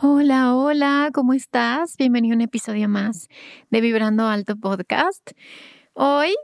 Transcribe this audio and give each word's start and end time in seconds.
Hola, 0.00 0.54
hola, 0.54 1.10
¿cómo 1.12 1.32
estás? 1.32 1.96
Bienvenido 1.96 2.34
a 2.34 2.36
un 2.36 2.42
episodio 2.42 2.88
más 2.88 3.28
de 3.70 3.80
Vibrando 3.80 4.28
Alto 4.28 4.54
Podcast. 4.54 5.32
Hoy, 5.92 6.36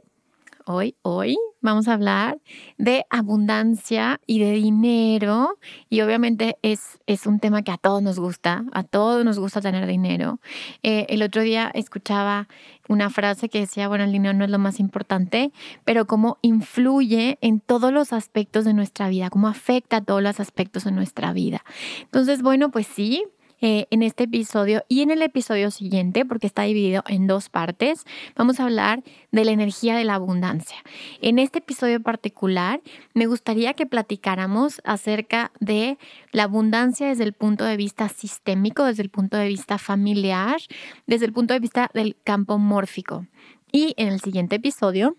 hoy, 0.66 0.96
hoy 1.02 1.36
vamos 1.60 1.86
a 1.86 1.92
hablar 1.92 2.40
de 2.78 3.06
abundancia 3.10 4.20
y 4.27 4.41
de 4.41 4.50
dinero 4.55 5.56
y 5.88 6.00
obviamente 6.00 6.56
es, 6.62 6.98
es 7.06 7.28
un 7.28 7.38
tema 7.38 7.62
que 7.62 7.70
a 7.70 7.78
todos 7.78 8.02
nos 8.02 8.19
gusta, 8.19 8.64
a 8.72 8.82
todos 8.82 9.25
nos 9.25 9.38
gusta 9.38 9.60
tener 9.60 9.86
dinero. 9.86 10.41
Eh, 10.82 11.06
el 11.08 11.22
otro 11.22 11.42
día 11.42 11.70
escuchaba 11.75 12.48
una 12.88 13.08
frase 13.08 13.48
que 13.48 13.60
decía, 13.60 13.86
bueno, 13.86 14.02
el 14.02 14.10
dinero 14.10 14.34
no 14.34 14.44
es 14.44 14.50
lo 14.50 14.58
más 14.58 14.80
importante, 14.80 15.52
pero 15.84 16.06
cómo 16.06 16.38
influye 16.42 17.38
en 17.41 17.60
todos 17.60 17.92
los 17.92 18.12
aspectos 18.12 18.64
de 18.64 18.75
nuestra 18.75 19.08
vida, 19.08 19.30
cómo 19.30 19.47
afecta 19.47 19.98
a 19.98 20.00
todos 20.00 20.22
los 20.22 20.41
aspectos 20.41 20.82
de 20.82 20.91
nuestra 20.91 21.32
vida. 21.32 21.64
Entonces, 22.02 22.42
bueno, 22.42 22.72
pues 22.72 22.88
sí, 22.88 23.25
eh, 23.66 23.86
en 23.90 24.02
este 24.02 24.24
episodio 24.24 24.84
y 24.90 25.00
en 25.00 25.10
el 25.10 25.22
episodio 25.22 25.70
siguiente, 25.70 26.26
porque 26.26 26.46
está 26.46 26.64
dividido 26.64 27.02
en 27.08 27.26
dos 27.26 27.48
partes, 27.48 28.04
vamos 28.36 28.60
a 28.60 28.64
hablar 28.64 29.02
de 29.32 29.42
la 29.42 29.52
energía 29.52 29.96
de 29.96 30.04
la 30.04 30.16
abundancia. 30.16 30.76
En 31.22 31.38
este 31.38 31.60
episodio 31.60 31.98
particular, 32.02 32.82
me 33.14 33.24
gustaría 33.24 33.72
que 33.72 33.86
platicáramos 33.86 34.82
acerca 34.84 35.50
de 35.60 35.96
la 36.30 36.42
abundancia 36.42 37.08
desde 37.08 37.24
el 37.24 37.32
punto 37.32 37.64
de 37.64 37.78
vista 37.78 38.10
sistémico, 38.10 38.84
desde 38.84 39.02
el 39.02 39.08
punto 39.08 39.38
de 39.38 39.48
vista 39.48 39.78
familiar, 39.78 40.56
desde 41.06 41.24
el 41.24 41.32
punto 41.32 41.54
de 41.54 41.60
vista 41.60 41.90
del 41.94 42.18
campo 42.22 42.58
mórfico. 42.58 43.26
Y 43.72 43.94
en 43.96 44.08
el 44.08 44.20
siguiente 44.20 44.56
episodio 44.56 45.16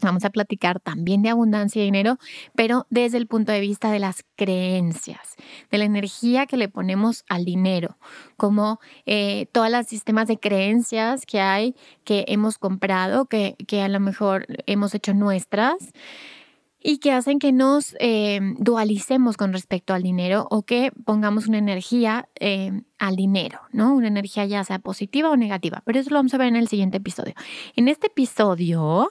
Vamos 0.00 0.24
a 0.24 0.30
platicar 0.30 0.80
también 0.80 1.22
de 1.22 1.28
abundancia 1.28 1.82
y 1.82 1.86
dinero, 1.86 2.18
pero 2.54 2.86
desde 2.90 3.18
el 3.18 3.26
punto 3.26 3.52
de 3.52 3.60
vista 3.60 3.90
de 3.90 3.98
las 3.98 4.24
creencias, 4.36 5.34
de 5.70 5.78
la 5.78 5.84
energía 5.84 6.46
que 6.46 6.56
le 6.56 6.68
ponemos 6.68 7.24
al 7.28 7.44
dinero, 7.44 7.98
como 8.36 8.80
eh, 9.06 9.46
todos 9.52 9.70
los 9.70 9.86
sistemas 9.86 10.28
de 10.28 10.38
creencias 10.38 11.26
que 11.26 11.40
hay, 11.40 11.74
que 12.04 12.24
hemos 12.28 12.58
comprado, 12.58 13.26
que, 13.26 13.56
que 13.66 13.82
a 13.82 13.88
lo 13.88 14.00
mejor 14.00 14.46
hemos 14.66 14.94
hecho 14.94 15.14
nuestras 15.14 15.92
y 16.80 16.98
que 16.98 17.12
hacen 17.12 17.38
que 17.38 17.52
nos 17.52 17.96
eh, 17.98 18.40
dualicemos 18.58 19.36
con 19.36 19.52
respecto 19.52 19.94
al 19.94 20.02
dinero 20.02 20.46
o 20.50 20.62
que 20.62 20.92
pongamos 21.04 21.48
una 21.48 21.58
energía 21.58 22.28
eh, 22.38 22.82
al 22.98 23.16
dinero, 23.16 23.60
¿no? 23.72 23.94
Una 23.94 24.08
energía 24.08 24.44
ya 24.44 24.62
sea 24.62 24.78
positiva 24.78 25.30
o 25.30 25.36
negativa, 25.36 25.82
pero 25.84 25.98
eso 25.98 26.10
lo 26.10 26.16
vamos 26.16 26.34
a 26.34 26.38
ver 26.38 26.48
en 26.48 26.56
el 26.56 26.68
siguiente 26.68 26.98
episodio. 26.98 27.34
En 27.74 27.88
este 27.88 28.06
episodio 28.06 29.10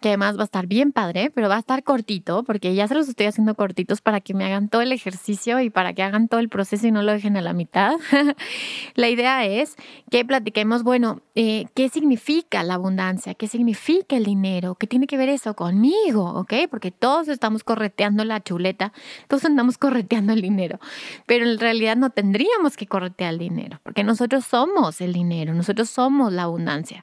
que 0.00 0.08
además 0.08 0.36
va 0.36 0.42
a 0.42 0.44
estar 0.44 0.66
bien 0.66 0.92
padre, 0.92 1.30
pero 1.34 1.48
va 1.48 1.56
a 1.56 1.60
estar 1.60 1.82
cortito, 1.82 2.44
porque 2.44 2.74
ya 2.74 2.86
se 2.86 2.94
los 2.94 3.08
estoy 3.08 3.26
haciendo 3.26 3.54
cortitos 3.54 4.02
para 4.02 4.20
que 4.20 4.34
me 4.34 4.44
hagan 4.44 4.68
todo 4.68 4.82
el 4.82 4.92
ejercicio 4.92 5.60
y 5.60 5.70
para 5.70 5.94
que 5.94 6.02
hagan 6.02 6.28
todo 6.28 6.40
el 6.40 6.48
proceso 6.48 6.86
y 6.86 6.90
no 6.90 7.02
lo 7.02 7.12
dejen 7.12 7.36
a 7.36 7.40
la 7.40 7.54
mitad. 7.54 7.94
la 8.94 9.08
idea 9.08 9.46
es 9.46 9.76
que 10.10 10.24
platiquemos, 10.24 10.82
bueno, 10.82 11.22
eh, 11.34 11.66
¿qué 11.74 11.88
significa 11.88 12.62
la 12.62 12.74
abundancia? 12.74 13.34
¿Qué 13.34 13.48
significa 13.48 14.16
el 14.16 14.24
dinero? 14.24 14.74
¿Qué 14.74 14.86
tiene 14.86 15.06
que 15.06 15.16
ver 15.16 15.30
eso 15.30 15.54
conmigo? 15.54 16.24
¿Ok? 16.34 16.52
Porque 16.70 16.90
todos 16.90 17.28
estamos 17.28 17.64
correteando 17.64 18.24
la 18.24 18.42
chuleta, 18.42 18.92
todos 19.28 19.46
andamos 19.46 19.78
correteando 19.78 20.34
el 20.34 20.42
dinero, 20.42 20.78
pero 21.26 21.46
en 21.46 21.58
realidad 21.58 21.96
no 21.96 22.10
tendríamos 22.10 22.76
que 22.76 22.86
corretear 22.86 23.32
el 23.32 23.38
dinero, 23.38 23.80
porque 23.82 24.04
nosotros 24.04 24.44
somos 24.44 25.00
el 25.00 25.14
dinero, 25.14 25.54
nosotros 25.54 25.88
somos 25.88 26.32
la 26.32 26.42
abundancia. 26.42 27.02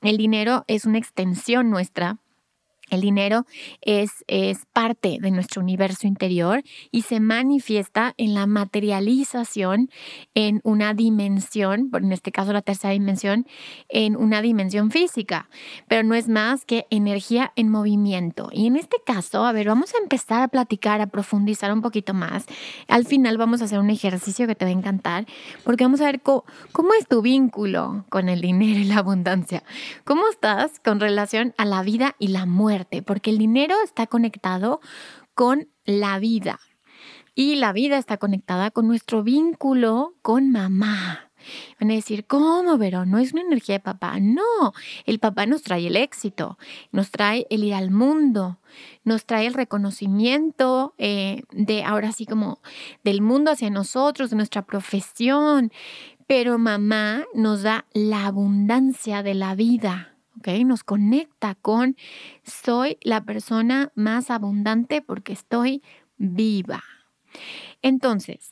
El 0.00 0.16
dinero 0.16 0.64
es 0.66 0.84
una 0.84 0.98
extensión 0.98 1.70
nuestra 1.70 2.18
el 2.96 3.00
dinero 3.00 3.46
es, 3.80 4.24
es, 4.26 4.66
parte 4.72 5.18
de 5.20 5.30
nuestro 5.30 5.60
universo 5.60 6.06
interior 6.06 6.62
y 6.90 7.02
se 7.02 7.20
manifiesta 7.20 8.14
en 8.16 8.34
la 8.34 8.46
materialización 8.46 9.90
en 10.34 10.60
una 10.64 10.94
dimensión, 10.94 11.90
en 11.92 12.12
este 12.12 12.32
caso 12.32 12.52
la 12.52 12.62
tercera 12.62 12.92
dimensión, 12.92 13.46
en 13.88 14.16
una 14.16 14.40
dimensión 14.40 14.90
física, 14.90 15.48
pero 15.88 16.02
no 16.04 16.14
es 16.14 16.28
más 16.28 16.64
que 16.64 16.86
energía 16.90 17.52
en 17.56 17.68
movimiento. 17.68 18.48
Y 18.52 18.66
en 18.66 18.76
este 18.76 18.96
caso, 19.04 19.44
a 19.44 19.52
ver, 19.52 19.66
vamos 19.66 19.94
a 19.94 19.98
empezar 19.98 20.42
a 20.42 20.48
platicar, 20.48 21.00
a 21.00 21.06
profundizar 21.06 21.72
un 21.72 21.82
poquito 21.82 22.14
más. 22.14 22.46
Al 22.88 23.04
final 23.04 23.36
vamos 23.38 23.60
a 23.60 23.64
hacer 23.64 23.78
un 23.78 23.90
ejercicio 23.90 24.46
que 24.46 24.54
te 24.54 24.64
va 24.64 24.70
a 24.70 24.74
encantar, 24.74 25.26
porque 25.64 25.84
vamos 25.84 26.00
a 26.00 26.06
ver 26.06 26.20
cómo, 26.20 26.44
cómo 26.72 26.94
es 26.94 27.06
tu 27.06 27.22
vínculo 27.22 28.04
con 28.08 28.28
el 28.28 28.40
dinero 28.40 28.80
y 28.80 28.84
la 28.84 28.98
abundancia. 28.98 29.62
¿Cómo 30.04 30.28
estás 30.28 30.78
con 30.80 31.00
relación 31.00 31.54
a 31.58 31.64
la 31.64 31.82
vida 31.82 32.14
y 32.18 32.28
la 32.28 32.46
muerte? 32.46 32.81
Porque 33.04 33.30
el 33.30 33.38
dinero 33.38 33.74
está 33.84 34.06
conectado 34.06 34.80
con 35.34 35.68
la 35.84 36.18
vida 36.18 36.60
y 37.34 37.56
la 37.56 37.72
vida 37.72 37.98
está 37.98 38.18
conectada 38.18 38.70
con 38.70 38.86
nuestro 38.86 39.22
vínculo 39.22 40.14
con 40.22 40.50
mamá. 40.50 41.30
Van 41.80 41.90
a 41.90 41.94
decir, 41.94 42.26
¿cómo, 42.26 42.78
Verón? 42.78 43.10
No 43.10 43.18
es 43.18 43.32
una 43.32 43.42
energía 43.42 43.76
de 43.76 43.80
papá. 43.80 44.20
No, 44.20 44.72
el 45.06 45.18
papá 45.18 45.46
nos 45.46 45.62
trae 45.62 45.86
el 45.86 45.96
éxito, 45.96 46.58
nos 46.92 47.10
trae 47.10 47.46
el 47.50 47.64
ir 47.64 47.74
al 47.74 47.90
mundo, 47.90 48.60
nos 49.02 49.26
trae 49.26 49.46
el 49.46 49.54
reconocimiento 49.54 50.94
eh, 50.98 51.42
de 51.50 51.82
ahora 51.82 52.12
sí 52.12 52.26
como 52.26 52.60
del 53.02 53.22
mundo 53.22 53.50
hacia 53.50 53.70
nosotros, 53.70 54.30
de 54.30 54.36
nuestra 54.36 54.62
profesión. 54.62 55.72
Pero 56.26 56.58
mamá 56.58 57.24
nos 57.34 57.62
da 57.62 57.86
la 57.92 58.26
abundancia 58.26 59.22
de 59.22 59.34
la 59.34 59.54
vida. 59.54 60.11
Nos 60.64 60.84
conecta 60.84 61.54
con 61.54 61.96
soy 62.44 62.98
la 63.02 63.24
persona 63.24 63.92
más 63.94 64.30
abundante 64.30 65.02
porque 65.02 65.32
estoy 65.32 65.82
viva. 66.16 66.82
Entonces, 67.82 68.50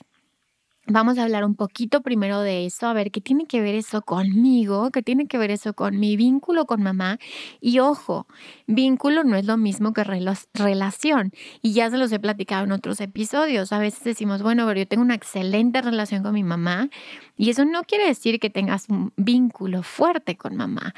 Vamos 0.93 1.19
a 1.19 1.23
hablar 1.23 1.45
un 1.45 1.55
poquito 1.55 2.01
primero 2.01 2.41
de 2.41 2.67
eso, 2.67 2.89
a 2.89 2.93
ver 2.93 3.13
qué 3.13 3.21
tiene 3.21 3.47
que 3.47 3.61
ver 3.61 3.77
eso 3.77 4.03
conmigo, 4.03 4.91
qué 4.91 5.05
tiene 5.05 5.29
que 5.29 5.39
ver 5.39 5.53
eso 5.53 5.73
con 5.73 6.01
mi 6.01 6.17
vínculo 6.17 6.67
con 6.67 6.83
mamá. 6.83 7.21
Y 7.61 7.79
ojo, 7.79 8.27
vínculo 8.67 9.23
no 9.23 9.37
es 9.37 9.47
lo 9.47 9.57
mismo 9.57 9.93
que 9.93 10.03
relación. 10.03 11.31
Y 11.63 11.75
ya 11.75 11.89
se 11.91 11.97
los 11.97 12.11
he 12.11 12.19
platicado 12.19 12.65
en 12.65 12.73
otros 12.73 13.01
episodios. 13.01 13.73
A 13.73 13.79
veces 13.79 14.03
decimos, 14.03 14.43
bueno, 14.43 14.67
pero 14.67 14.81
yo 14.81 14.89
tengo 14.89 15.05
una 15.05 15.15
excelente 15.15 15.81
relación 15.81 16.25
con 16.25 16.35
mi 16.35 16.43
mamá. 16.43 16.89
Y 17.37 17.51
eso 17.51 17.65
no 17.65 17.85
quiere 17.85 18.09
decir 18.09 18.41
que 18.41 18.51
tengas 18.51 18.89
un 18.89 19.13
vínculo 19.17 19.85
fuerte 19.85 20.37
con 20.37 20.57
mamá. 20.57 20.93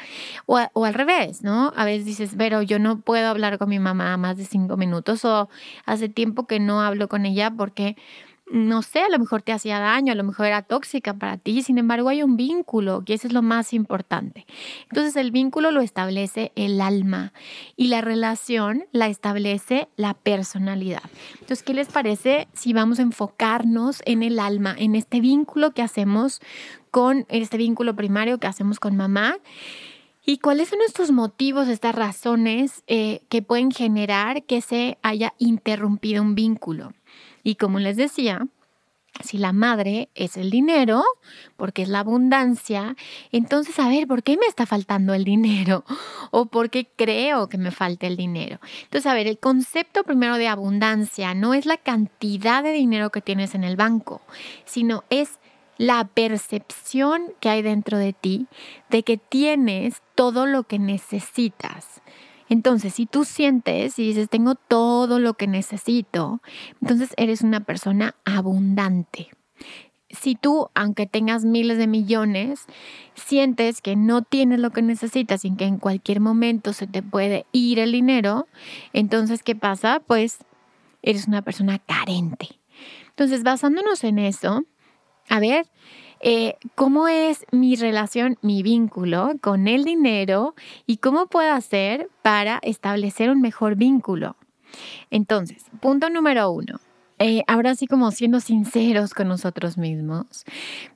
O, 0.46 0.56
al 0.56 0.94
revés, 0.94 1.42
¿no? 1.42 1.70
A 1.76 1.84
veces 1.84 2.06
dices, 2.06 2.34
pero 2.38 2.62
yo 2.62 2.78
no 2.78 3.00
puedo 3.00 3.28
hablar 3.28 3.58
con 3.58 3.68
mi 3.68 3.78
mamá 3.78 4.16
más 4.16 4.38
de 4.38 4.46
cinco 4.46 4.78
minutos 4.78 5.22
o 5.26 5.50
hace 5.84 6.08
tiempo 6.08 6.46
que 6.46 6.60
no 6.60 6.80
hablo 6.80 7.08
con 7.08 7.26
ella 7.26 7.50
porque 7.50 7.96
no 8.52 8.82
sé, 8.82 9.00
a 9.00 9.08
lo 9.08 9.18
mejor 9.18 9.40
te 9.40 9.52
hacía 9.52 9.78
daño, 9.78 10.12
a 10.12 10.14
lo 10.14 10.24
mejor 10.24 10.44
era 10.44 10.60
tóxica 10.60 11.14
para 11.14 11.38
ti, 11.38 11.62
sin 11.62 11.78
embargo 11.78 12.10
hay 12.10 12.22
un 12.22 12.36
vínculo 12.36 13.02
y 13.06 13.14
eso 13.14 13.26
es 13.26 13.32
lo 13.32 13.40
más 13.40 13.72
importante. 13.72 14.46
Entonces 14.90 15.16
el 15.16 15.30
vínculo 15.30 15.70
lo 15.70 15.80
establece 15.80 16.52
el 16.54 16.82
alma 16.82 17.32
y 17.76 17.88
la 17.88 18.02
relación 18.02 18.84
la 18.92 19.06
establece 19.06 19.88
la 19.96 20.12
personalidad. 20.12 21.02
Entonces, 21.34 21.62
¿qué 21.62 21.72
les 21.72 21.88
parece 21.88 22.46
si 22.52 22.74
vamos 22.74 22.98
a 22.98 23.02
enfocarnos 23.02 24.02
en 24.04 24.22
el 24.22 24.38
alma, 24.38 24.74
en 24.78 24.96
este 24.96 25.20
vínculo 25.20 25.72
que 25.72 25.80
hacemos 25.80 26.40
con 26.90 27.24
este 27.30 27.56
vínculo 27.56 27.96
primario 27.96 28.38
que 28.38 28.48
hacemos 28.48 28.78
con 28.78 28.96
mamá? 28.96 29.36
¿Y 30.26 30.38
cuáles 30.38 30.68
son 30.68 30.80
estos 30.86 31.10
motivos, 31.10 31.68
estas 31.68 31.94
razones 31.94 32.84
eh, 32.86 33.22
que 33.30 33.40
pueden 33.40 33.70
generar 33.70 34.44
que 34.44 34.60
se 34.60 34.98
haya 35.02 35.32
interrumpido 35.38 36.22
un 36.22 36.34
vínculo? 36.34 36.92
Y 37.42 37.56
como 37.56 37.78
les 37.78 37.96
decía, 37.96 38.46
Si 39.22 39.36
la 39.36 39.52
madre 39.52 40.08
es 40.14 40.38
el 40.38 40.50
dinero, 40.50 41.04
porque 41.56 41.82
es 41.82 41.88
la 41.88 42.00
abundancia, 42.00 42.96
entonces 43.30 43.78
a 43.78 43.88
ver, 43.88 44.06
¿por 44.06 44.22
qué 44.22 44.38
me 44.38 44.46
está 44.46 44.64
faltando 44.64 45.12
el 45.12 45.24
dinero? 45.24 45.84
¿O 46.30 46.46
por 46.46 46.70
qué 46.70 46.88
creo 46.96 47.48
que 47.48 47.58
me 47.58 47.70
falta 47.70 48.06
el 48.06 48.16
dinero? 48.16 48.58
Entonces, 48.84 49.06
a 49.06 49.14
ver, 49.14 49.26
el 49.26 49.38
concepto 49.38 50.02
primero 50.04 50.38
de 50.38 50.48
abundancia 50.48 51.34
no 51.34 51.52
es 51.52 51.66
la 51.66 51.76
cantidad 51.76 52.62
de 52.62 52.72
dinero 52.72 53.10
que 53.10 53.20
tienes 53.20 53.54
en 53.54 53.64
el 53.64 53.76
banco, 53.76 54.22
sino 54.64 55.04
es 55.10 55.38
la 55.78 56.04
percepción 56.04 57.32
que 57.40 57.48
hay 57.48 57.62
dentro 57.62 57.98
de 57.98 58.12
ti 58.12 58.46
de 58.90 59.02
que 59.02 59.16
tienes 59.16 60.02
todo 60.14 60.46
lo 60.46 60.62
que 60.64 60.78
necesitas. 60.78 62.01
Entonces, 62.52 62.92
si 62.92 63.06
tú 63.06 63.24
sientes 63.24 63.98
y 63.98 64.08
dices, 64.08 64.28
tengo 64.28 64.56
todo 64.56 65.18
lo 65.18 65.32
que 65.32 65.46
necesito, 65.46 66.42
entonces 66.82 67.14
eres 67.16 67.40
una 67.40 67.60
persona 67.60 68.14
abundante. 68.26 69.30
Si 70.10 70.34
tú, 70.34 70.68
aunque 70.74 71.06
tengas 71.06 71.46
miles 71.46 71.78
de 71.78 71.86
millones, 71.86 72.66
sientes 73.14 73.80
que 73.80 73.96
no 73.96 74.20
tienes 74.20 74.60
lo 74.60 74.68
que 74.68 74.82
necesitas 74.82 75.46
y 75.46 75.56
que 75.56 75.64
en 75.64 75.78
cualquier 75.78 76.20
momento 76.20 76.74
se 76.74 76.86
te 76.86 77.02
puede 77.02 77.46
ir 77.52 77.78
el 77.78 77.90
dinero, 77.90 78.46
entonces, 78.92 79.42
¿qué 79.42 79.56
pasa? 79.56 80.02
Pues 80.06 80.36
eres 81.00 81.28
una 81.28 81.40
persona 81.40 81.78
carente. 81.78 82.60
Entonces, 83.08 83.44
basándonos 83.44 84.04
en 84.04 84.18
eso, 84.18 84.66
a 85.30 85.40
ver, 85.40 85.64
eh, 86.22 86.56
cómo 86.76 87.08
es 87.08 87.44
mi 87.50 87.74
relación, 87.76 88.38
mi 88.42 88.62
vínculo 88.62 89.32
con 89.40 89.66
el 89.66 89.84
dinero 89.84 90.54
y 90.86 90.98
cómo 90.98 91.26
puedo 91.26 91.52
hacer 91.52 92.08
para 92.22 92.60
establecer 92.62 93.28
un 93.28 93.40
mejor 93.40 93.74
vínculo. 93.74 94.36
Entonces, 95.10 95.64
punto 95.80 96.08
número 96.10 96.50
uno, 96.50 96.80
eh, 97.24 97.44
ahora 97.46 97.76
sí 97.76 97.86
como 97.86 98.10
siendo 98.10 98.40
sinceros 98.40 99.14
con 99.14 99.28
nosotros 99.28 99.78
mismos, 99.78 100.44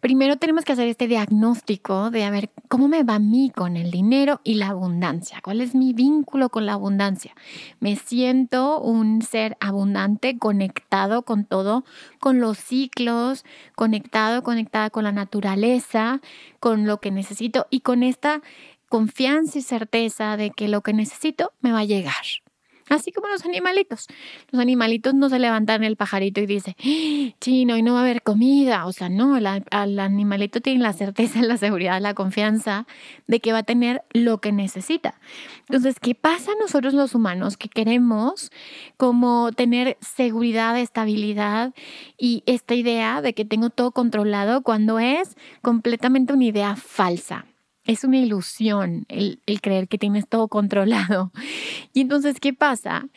primero 0.01 0.35
tenemos 0.35 0.65
que 0.65 0.73
hacer 0.73 0.89
este 0.89 1.07
diagnóstico 1.07 2.11
de 2.11 2.25
a 2.25 2.31
ver 2.31 2.51
cómo 2.67 2.89
me 2.89 3.05
va 3.05 3.15
a 3.15 3.19
mí 3.21 3.53
con 3.55 3.77
el 3.77 3.93
dinero 3.93 4.41
y 4.43 4.55
la 4.55 4.71
abundancia, 4.71 5.41
cuál 5.41 5.61
es 5.61 5.77
mi 5.77 5.93
vínculo 5.93 6.49
con 6.49 6.67
la 6.67 6.73
abundancia. 6.73 7.33
Me 7.79 7.95
siento 7.95 8.81
un 8.81 9.23
ser 9.23 9.57
abundante, 9.61 10.37
conectado 10.37 11.23
con 11.23 11.45
todo, 11.45 11.85
con 12.19 12.41
los 12.41 12.59
ciclos, 12.59 13.45
conectado, 13.77 14.43
conectada 14.43 14.91
con 14.91 15.05
la 15.05 15.13
naturaleza, 15.13 16.21
con 16.59 16.87
lo 16.87 16.99
que 16.99 17.13
necesito 17.13 17.69
y 17.71 17.83
con 17.83 18.03
esta 18.03 18.43
confianza 18.89 19.61
y 19.61 19.63
certeza 19.63 20.37
de 20.37 20.51
que 20.51 20.67
lo 20.67 20.81
que 20.81 20.93
necesito 20.93 21.53
me 21.61 21.71
va 21.71 21.81
a 21.81 21.85
llegar. 21.85 22.25
Así 22.89 23.11
como 23.11 23.27
los 23.29 23.45
animalitos. 23.45 24.07
Los 24.53 24.61
animalitos 24.61 25.13
no 25.15 25.29
se 25.29 25.41
levantan 25.41 25.83
el 25.83 25.97
pajarito 25.97 26.41
y 26.41 26.47
dice, 26.47 26.77
chino, 27.41 27.77
y 27.77 27.83
no 27.83 27.95
va 27.95 28.01
a 28.01 28.03
haber 28.03 28.23
comida. 28.23 28.87
O 28.87 28.93
sea, 28.93 29.09
no, 29.09 29.37
el, 29.37 29.47
animalito 29.47 30.61
tiene 30.61 30.83
la 30.83 30.93
certeza, 30.93 31.43
la 31.43 31.57
seguridad, 31.57 32.01
la 32.01 32.15
confianza 32.15 32.87
de 33.27 33.41
que 33.41 33.53
va 33.53 33.59
a 33.59 33.63
tener 33.65 34.05
lo 34.13 34.39
que 34.39 34.53
necesita. 34.53 35.19
Entonces, 35.69 35.99
¿qué 36.01 36.15
pasa 36.15 36.53
a 36.53 36.61
nosotros 36.61 36.95
los 36.95 37.15
humanos 37.15 37.57
que 37.57 37.69
queremos 37.69 38.53
como 38.97 39.51
tener 39.53 39.97
seguridad, 40.01 40.79
estabilidad 40.79 41.75
y 42.17 42.45
esta 42.47 42.75
idea 42.75 43.21
de 43.21 43.35
que 43.35 43.45
tengo 43.45 43.71
todo 43.71 43.91
controlado 43.91 44.63
cuando 44.63 45.01
es 45.01 45.37
completamente 45.61 46.33
una 46.33 46.45
idea 46.45 46.77
falsa? 46.77 47.47
Es 47.87 48.05
una 48.05 48.19
ilusión 48.19 49.07
el, 49.09 49.41
creer 49.63 49.89
que 49.89 49.99
tienes 49.99 50.29
todo 50.29 50.49
controlado. 50.49 51.33
Y 51.93 52.03
entonces, 52.03 52.41
¿qué 52.41 52.53
pasa? 52.53 53.09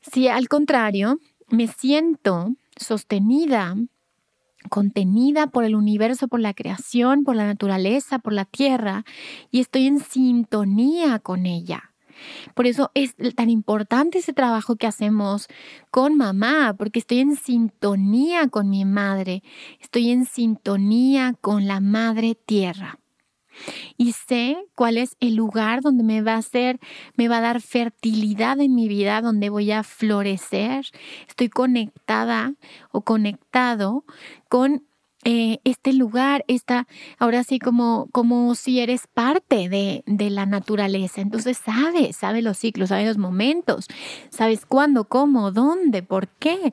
Si 0.00 0.28
al 0.28 0.48
contrario, 0.48 1.18
me 1.50 1.66
siento 1.66 2.54
sostenida, 2.76 3.76
contenida 4.70 5.48
por 5.48 5.64
el 5.64 5.74
universo, 5.74 6.26
por 6.26 6.40
la 6.40 6.54
creación, 6.54 7.24
por 7.24 7.36
la 7.36 7.44
naturaleza, 7.44 8.18
por 8.18 8.32
la 8.32 8.46
tierra, 8.46 9.04
y 9.50 9.60
estoy 9.60 9.86
en 9.86 10.00
sintonía 10.00 11.18
con 11.18 11.44
ella. 11.44 11.92
Por 12.54 12.66
eso 12.66 12.90
es 12.94 13.14
tan 13.34 13.50
importante 13.50 14.18
ese 14.18 14.32
trabajo 14.32 14.76
que 14.76 14.86
hacemos 14.86 15.48
con 15.90 16.16
mamá, 16.16 16.74
porque 16.78 17.00
estoy 17.00 17.18
en 17.18 17.36
sintonía 17.36 18.48
con 18.48 18.70
mi 18.70 18.86
madre, 18.86 19.42
estoy 19.80 20.10
en 20.10 20.24
sintonía 20.24 21.34
con 21.42 21.66
la 21.66 21.80
madre 21.80 22.34
tierra 22.34 22.98
y 23.96 24.12
sé 24.12 24.56
cuál 24.74 24.98
es 24.98 25.16
el 25.20 25.34
lugar 25.34 25.82
donde 25.82 26.04
me 26.04 26.22
va 26.22 26.34
a 26.34 26.38
hacer, 26.38 26.78
me 27.16 27.28
va 27.28 27.38
a 27.38 27.42
dar 27.42 27.60
fertilidad 27.60 28.60
en 28.60 28.74
mi 28.74 28.88
vida, 28.88 29.20
donde 29.20 29.50
voy 29.50 29.70
a 29.72 29.82
florecer. 29.82 30.86
Estoy 31.28 31.48
conectada 31.48 32.54
o 32.92 33.02
conectado 33.02 34.04
con 34.48 34.84
eh, 35.28 35.58
este 35.64 35.92
lugar, 35.92 36.44
esta, 36.46 36.86
ahora 37.18 37.42
sí 37.42 37.58
como, 37.58 38.08
como 38.12 38.54
si 38.54 38.78
eres 38.78 39.08
parte 39.08 39.68
de, 39.68 40.04
de 40.06 40.30
la 40.30 40.46
naturaleza. 40.46 41.20
Entonces 41.20 41.58
sabes, 41.58 42.16
sabes 42.16 42.44
los 42.44 42.58
ciclos, 42.58 42.90
sabes 42.90 43.08
los 43.08 43.18
momentos, 43.18 43.88
sabes 44.30 44.64
cuándo, 44.66 45.08
cómo, 45.08 45.50
dónde, 45.50 46.04
por 46.04 46.28
qué. 46.28 46.72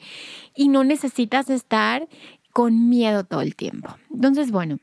Y 0.55 0.69
no 0.69 0.83
necesitas 0.83 1.49
estar 1.49 2.07
con 2.51 2.89
miedo 2.89 3.23
todo 3.23 3.41
el 3.41 3.55
tiempo. 3.55 3.97
Entonces, 4.13 4.51
bueno, 4.51 4.77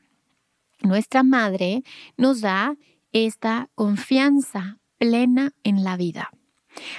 nuestra 0.83 1.23
madre 1.23 1.83
nos 2.17 2.41
da 2.41 2.75
esta 3.11 3.69
confianza 3.75 4.79
plena 4.97 5.51
en 5.63 5.83
la 5.83 5.97
vida. 5.97 6.29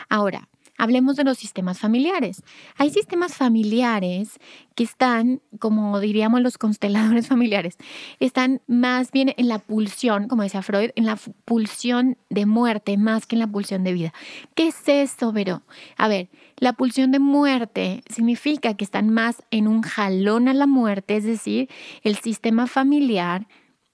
Ahora, 0.09 0.49
hablemos 0.83 1.15
de 1.15 1.23
los 1.23 1.39
sistemas 1.39 1.79
familiares. 1.79 2.43
Hay 2.77 2.91
sistemas 2.91 3.37
familiares 3.37 4.41
que 4.75 4.83
están, 4.83 5.41
como 5.61 6.01
diríamos 6.01 6.41
los 6.41 6.59
consteladores 6.59 7.29
familiares, 7.29 7.77
están 8.19 8.61
más 8.67 9.13
bien 9.13 9.33
en 9.37 9.47
la 9.47 9.59
pulsión, 9.59 10.27
como 10.27 10.43
decía 10.43 10.63
Freud, 10.63 10.91
en 10.97 11.07
la 11.07 11.17
pulsión 11.45 12.19
de 12.31 12.47
muerte 12.47 12.97
más 12.97 13.27
que 13.27 13.37
en 13.37 13.41
la 13.41 13.47
pulsión 13.47 13.85
de 13.85 13.93
vida. 13.93 14.13
¿Qué 14.57 14.69
es 14.69 14.89
eso, 14.89 15.33
Vero? 15.33 15.63
A 15.97 16.09
ver, 16.09 16.29
la 16.57 16.73
pulsión 16.73 17.13
de 17.13 17.21
muerte 17.21 18.03
significa 18.11 18.75
que 18.75 18.85
están 18.85 19.11
más 19.11 19.43
en 19.53 19.69
un 19.69 19.83
jalón 19.83 20.49
a 20.49 20.55
la 20.55 20.67
muerte, 20.67 21.17
es 21.17 21.25
decir, 21.25 21.69
el 22.03 22.17
sistema 22.17 22.67
familiar 22.67 23.47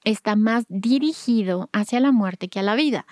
está 0.05 0.37
más 0.37 0.65
dirigido 0.69 1.69
hacia 1.73 2.01
la 2.01 2.13
muerte 2.13 2.49
que 2.49 2.61
a 2.61 2.63
la 2.63 2.75
vida. 2.75 3.07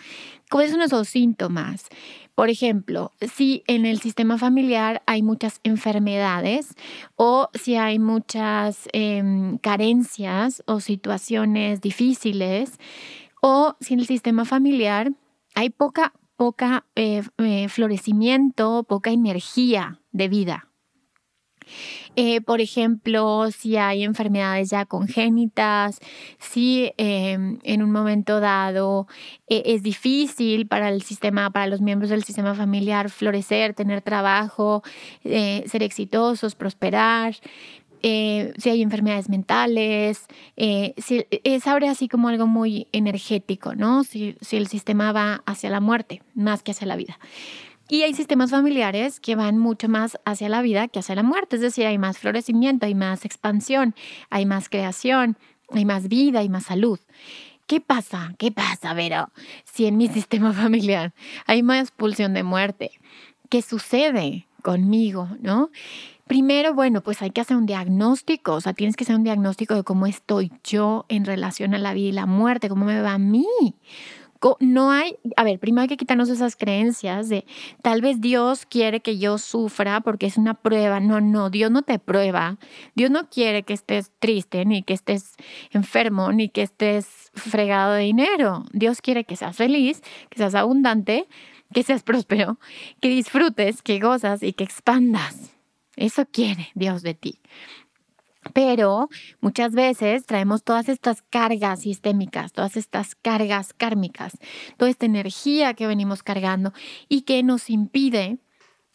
¿Cuáles 0.51 0.73
son 0.73 0.83
esos 0.83 1.09
síntomas? 1.09 1.89
Por 2.35 2.51
ejemplo, 2.51 3.13
si 3.35 3.65
en 3.67 3.87
el 3.87 4.01
sistema 4.01 4.39
familiar 4.39 5.03
hay 5.07 5.23
muchas 5.23 5.61
enfermedades 5.65 6.75
o 7.17 7.49
si 7.55 7.77
hay 7.77 7.99
muchas 7.99 8.89
em, 8.93 9.59
carencias 9.59 10.63
o 10.67 10.81
situaciones 10.81 11.81
difíciles 11.81 12.79
o 13.41 13.77
si 13.81 13.95
en 13.95 14.01
el 14.01 14.07
sistema 14.07 14.45
familiar 14.45 15.13
hay 15.55 15.71
poca, 15.71 16.13
poca 16.37 16.85
eh, 16.95 17.23
eh, 17.39 17.69
florecimiento, 17.69 18.85
poca 18.85 19.11
energía 19.11 20.01
de 20.13 20.29
vida. 20.29 20.69
Eh, 22.19 22.41
por 22.41 22.63
ejemplo, 22.63 23.51
si 23.51 23.77
hay 23.77 24.03
enfermedades 24.03 24.71
ya 24.71 24.87
congénitas, 24.87 26.01
si 26.39 26.91
em, 26.97 27.59
en 27.63 27.83
un 27.83 27.93
momento 27.93 28.41
dado 28.41 29.07
eh, 29.49 29.63
es 29.67 29.83
difícil 29.83 30.67
para 30.67 30.89
el 30.89 31.03
sistema, 31.03 31.51
para 31.51 31.67
los 31.67 31.83
miembros 31.83 32.09
del 32.09 32.25
sistema 32.25 32.55
familiar 32.55 33.11
florecer, 33.11 33.75
tener 33.75 34.01
trabajo, 34.01 34.83
eh, 35.25 35.65
ser 35.67 35.83
exitosos, 35.83 36.55
prosperar. 36.55 37.37
si 38.03 38.71
hay 38.71 38.83
enfermedades 38.83 39.29
mentales, 39.29 40.27
si, 40.57 41.27
es 41.45 41.67
ahora 41.67 41.91
así 41.91 42.09
como 42.09 42.29
algo 42.29 42.47
muy 42.47 42.87
energético, 42.93 43.75
¿no? 43.75 44.05
Si, 44.05 44.37
si 44.41 44.57
el 44.57 44.69
sistema 44.69 45.13
va 45.13 45.43
hacia 45.45 45.71
la 45.71 45.81
muerte 45.81 46.23
más 46.35 46.63
que 46.63 46.71
hacia 46.71 46.87
la 46.87 46.97
vida. 46.97 47.19
Y 47.89 48.03
hay 48.03 48.15
sistemas 48.15 48.51
familiares 48.51 49.21
que 49.21 49.37
van 49.37 49.59
mucho 49.59 49.89
más 49.89 50.19
hacia 50.25 50.49
la 50.49 50.61
vida 50.61 50.89
que 50.89 50.99
hacia 50.99 51.15
la 51.15 51.23
muerte, 51.23 51.57
es 51.57 51.63
decir, 51.63 51.87
hay 51.87 51.99
más 51.99 52.19
florecimiento, 52.19 52.87
hay 52.87 52.97
más 52.97 53.25
expansión, 53.25 53.95
hay 54.29 54.45
más 54.45 54.69
creación, 54.69 55.37
hay 55.71 55.85
más 55.85 56.09
vida, 56.09 56.41
hay 56.41 56.49
más 56.49 56.65
salud. 56.65 56.99
¿Qué 57.69 57.81
pasa? 57.81 58.35
¿Qué 58.39 58.51
pasa, 58.51 58.93
Vero? 58.93 59.31
Si 59.65 59.87
en 59.87 59.97
mi 59.97 60.09
sistema 60.17 60.53
familiar 60.53 61.15
hay 61.47 61.63
más 61.63 61.93
pulsión 61.93 62.35
de 62.35 62.43
muerte, 62.43 62.91
¿qué 63.49 63.63
sucede 63.63 64.49
conmigo, 64.63 65.29
no? 65.41 65.71
Primero, 66.27 66.75
bueno, 66.75 67.03
pues 67.03 67.23
hay 67.23 67.31
que 67.31 67.41
hacer 67.41 67.57
un 67.57 67.67
diagnóstico, 67.67 68.55
o 68.55 68.61
sea, 68.61 68.73
tienes 68.73 68.97
que 68.97 69.05
hacer 69.05 69.15
un 69.15 69.23
diagnóstico 69.23 69.77
de 69.77 69.85
cómo 69.85 70.09
estoy 70.09 70.51
yo 70.65 71.07
en 71.09 71.25
relación 71.25 71.73
a 71.73 71.79
la 71.79 71.95
vida 71.95 72.09
y 72.09 72.13
la 72.13 72.27
muerte, 72.27 72.69
cómo 72.69 72.85
me 72.85 73.01
va 73.01 73.13
a 73.13 73.19
mí 73.19 73.47
no 74.61 74.91
hay, 74.91 75.17
a 75.37 75.45
ver, 75.45 75.59
primero 75.59 75.83
hay 75.83 75.89
que 75.89 75.97
quitarnos 75.97 76.29
esas 76.29 76.57
creencias 76.57 77.29
de 77.29 77.45
tal 77.83 78.01
vez 78.01 78.21
Dios 78.21 78.67
quiere 78.67 79.01
que 79.01 79.19
yo 79.19 79.39
sufra 79.39 80.01
porque 80.01 80.27
es 80.27 80.37
una 80.37 80.55
prueba. 80.55 81.01
No, 81.01 81.21
no, 81.21 81.51
Dios 81.51 81.71
no 81.71 81.83
te 81.83 81.99
prueba. 81.99 82.59
Dios 82.95 83.11
no 83.11 83.29
quiere 83.29 83.63
que 83.63 83.73
estés 83.73 84.13
triste, 84.19 84.65
ni 84.65 84.83
que 84.83 84.95
estés 84.95 85.35
enfermo, 85.71 86.33
ni 86.33 86.49
que 86.49 86.63
estés 86.63 87.31
fregado 87.35 87.95
de 87.95 88.03
dinero. 88.03 88.65
Dios 88.73 89.01
quiere 89.01 89.25
que 89.25 89.37
seas 89.37 89.57
feliz, 89.57 90.03
que 90.31 90.39
seas 90.39 90.55
abundante, 90.55 91.27
que 91.73 91.83
seas 91.83 92.03
próspero, 92.03 92.59
que 93.01 93.09
disfrutes, 93.09 93.83
que 93.83 93.99
gozas 94.01 94.43
y 94.43 94.53
que 94.53 94.65
expandas. 94.65 95.53
Eso 95.97 96.27
quiere 96.27 96.69
Dios 96.75 97.03
de 97.03 97.15
ti. 97.15 97.41
Pero 98.53 99.09
muchas 99.41 99.73
veces 99.73 100.27
traemos 100.27 100.63
todas 100.63 100.89
estas 100.89 101.23
cargas 101.23 101.81
sistémicas, 101.81 102.53
todas 102.53 102.77
estas 102.77 103.15
cargas 103.15 103.73
kármicas, 103.73 104.39
toda 104.77 104.91
esta 104.91 105.07
energía 105.07 105.75
que 105.75 105.87
venimos 105.87 106.23
cargando 106.23 106.73
y 107.09 107.23
que 107.23 107.43
nos 107.43 107.71
impide 107.71 108.39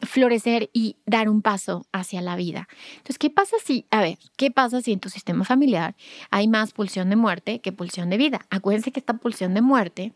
florecer 0.04 0.70
y 0.74 0.98
dar 1.06 1.30
un 1.30 1.42
paso 1.42 1.86
hacia 1.92 2.22
la 2.22 2.36
vida. 2.36 2.68
Entonces, 2.94 3.18
¿qué 3.18 3.30
pasa 3.30 3.56
si, 3.64 3.86
a 3.92 4.02
ver, 4.02 4.18
qué 4.36 4.52
pasa 4.52 4.82
si 4.82 4.92
en 4.92 5.00
tu 5.00 5.10
sistema 5.10 5.46
familiar 5.46 5.96
hay 6.30 6.48
más 6.48 6.74
pulsión 6.74 7.10
de 7.10 7.16
muerte 7.16 7.62
que 7.62 7.72
pulsión 7.72 8.10
de 8.10 8.18
vida? 8.18 8.42
Acuérdense 8.50 8.92
que 8.92 9.00
esta 9.00 9.14
pulsión 9.14 9.54
de 9.54 9.62
muerte 9.62 10.14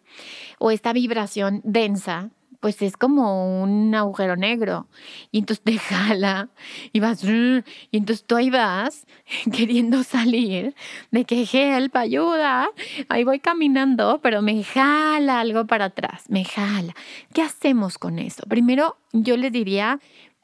o 0.59 0.71
esta 0.71 0.93
vibración 0.93 1.61
densa 1.63 2.31
pues 2.65 2.81
es 2.81 2.97
como 2.97 3.61
un 3.61 3.93
agujero 3.93 4.35
negro. 4.35 4.87
Y 5.31 5.37
entonces 5.37 5.63
te 5.63 5.77
jala 5.77 6.49
y 6.93 6.99
vas, 6.99 7.23
y 7.23 7.63
entonces 7.91 8.25
tú 8.25 8.37
ahí 8.37 8.49
vas 8.49 9.05
queriendo 9.55 10.01
salir 10.01 10.73
de 11.11 11.25
que 11.25 11.47
help, 11.53 11.95
ayuda. 11.95 12.67
Ahí 13.07 13.23
voy 13.23 13.39
caminando, 13.39 14.19
pero 14.23 14.41
me 14.41 14.63
jala 14.63 15.41
algo 15.41 15.67
para 15.67 15.85
atrás, 15.85 16.23
me 16.27 16.43
jala. 16.43 16.95
¿Qué 17.35 17.43
hacemos 17.43 17.99
con 17.99 18.17
eso? 18.17 18.41
Primero, 18.49 18.97
yo 19.13 19.37
les 19.37 19.51
diría, 19.51 19.99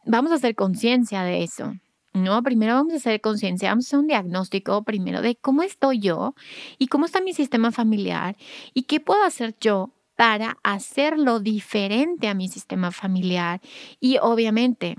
vamos 0.06 0.32
a 0.32 0.36
hacer 0.36 0.54
conciencia 0.54 1.24
de 1.24 1.42
eso. 1.42 1.74
No, 2.13 2.44
primero 2.44 2.75
vamos 2.75 2.94
a 2.94 2.98
hacer 2.98 3.20
conciencia, 3.20 3.70
vamos 3.70 3.86
a 3.86 3.88
hacer 3.88 4.00
un 4.00 4.08
diagnóstico 4.08 4.84
primero 4.84 5.24
de 5.24 5.38
cómo 5.38 5.63
estoy 5.63 5.98
yo 5.98 6.36
y 6.78 6.86
cómo 6.86 7.08
está 7.08 7.20
mi 7.20 7.34
sistema 7.34 7.72
familiar 7.72 8.38
y 8.75 8.84
qué 8.84 9.00
puedo 9.00 9.24
hacer 9.24 9.56
yo 9.60 9.90
para 10.22 10.60
hacerlo 10.62 11.40
diferente 11.40 12.28
a 12.28 12.36
mi 12.36 12.48
sistema 12.48 12.92
familiar. 12.92 13.60
Y 14.00 14.20
obviamente, 14.22 14.96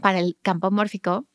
para 0.00 0.20
el 0.20 0.38
campo 0.40 0.70
mórfico, 0.70 1.26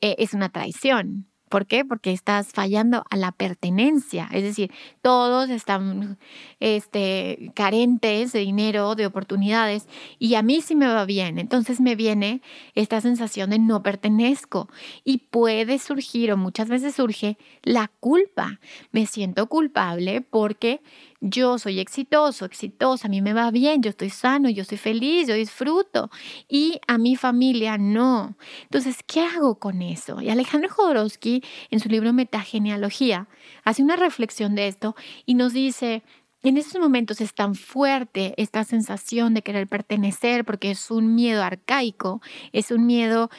eh, 0.00 0.16
es 0.18 0.34
una 0.34 0.48
traición. 0.48 1.28
¿Por 1.48 1.66
qué? 1.66 1.84
Porque 1.84 2.10
estás 2.10 2.48
fallando 2.48 3.04
a 3.10 3.16
la 3.16 3.30
pertenencia. 3.30 4.28
Es 4.32 4.42
decir, 4.42 4.72
todos 5.02 5.50
están 5.50 6.18
este, 6.58 7.52
carentes 7.54 8.32
de 8.32 8.40
dinero, 8.40 8.96
de 8.96 9.06
oportunidades, 9.06 9.86
y 10.18 10.34
a 10.34 10.42
mí 10.42 10.60
sí 10.60 10.74
me 10.74 10.88
va 10.88 11.04
bien. 11.04 11.38
Entonces 11.38 11.80
me 11.80 11.94
viene 11.94 12.42
esta 12.74 13.00
sensación 13.00 13.50
de 13.50 13.60
no 13.60 13.84
pertenezco. 13.84 14.68
Y 15.04 15.18
puede 15.30 15.78
surgir, 15.78 16.32
o 16.32 16.36
muchas 16.36 16.68
veces 16.68 16.96
surge, 16.96 17.38
la 17.62 17.88
culpa. 18.00 18.58
Me 18.90 19.06
siento 19.06 19.48
culpable 19.48 20.22
porque 20.22 20.80
yo 21.20 21.58
soy 21.58 21.80
exitoso, 21.80 22.44
exitosa, 22.44 23.08
a 23.08 23.10
mí 23.10 23.20
me 23.20 23.32
va 23.32 23.50
bien, 23.50 23.82
yo 23.82 23.90
estoy 23.90 24.10
sano, 24.10 24.48
yo 24.48 24.62
estoy 24.62 24.78
feliz, 24.78 25.26
yo 25.26 25.34
disfruto 25.34 26.10
y 26.48 26.80
a 26.86 26.96
mi 26.98 27.16
familia 27.16 27.76
no. 27.76 28.36
Entonces, 28.62 28.98
¿qué 29.06 29.20
hago 29.20 29.58
con 29.58 29.82
eso? 29.82 30.20
Y 30.20 30.30
Alejandro 30.30 30.70
Jodorowsky 30.70 31.42
en 31.70 31.80
su 31.80 31.88
libro 31.88 32.12
Metagenealogía 32.12 33.28
hace 33.64 33.82
una 33.82 33.96
reflexión 33.96 34.54
de 34.54 34.68
esto 34.68 34.94
y 35.26 35.34
nos 35.34 35.52
dice, 35.52 36.02
en 36.42 36.56
esos 36.56 36.80
momentos 36.80 37.20
es 37.20 37.34
tan 37.34 37.54
fuerte 37.54 38.34
esta 38.36 38.62
sensación 38.64 39.34
de 39.34 39.42
querer 39.42 39.66
pertenecer 39.66 40.44
porque 40.44 40.70
es 40.70 40.90
un 40.90 41.14
miedo 41.14 41.42
arcaico, 41.42 42.22
es 42.52 42.70
un 42.70 42.86
miedo 42.86 43.30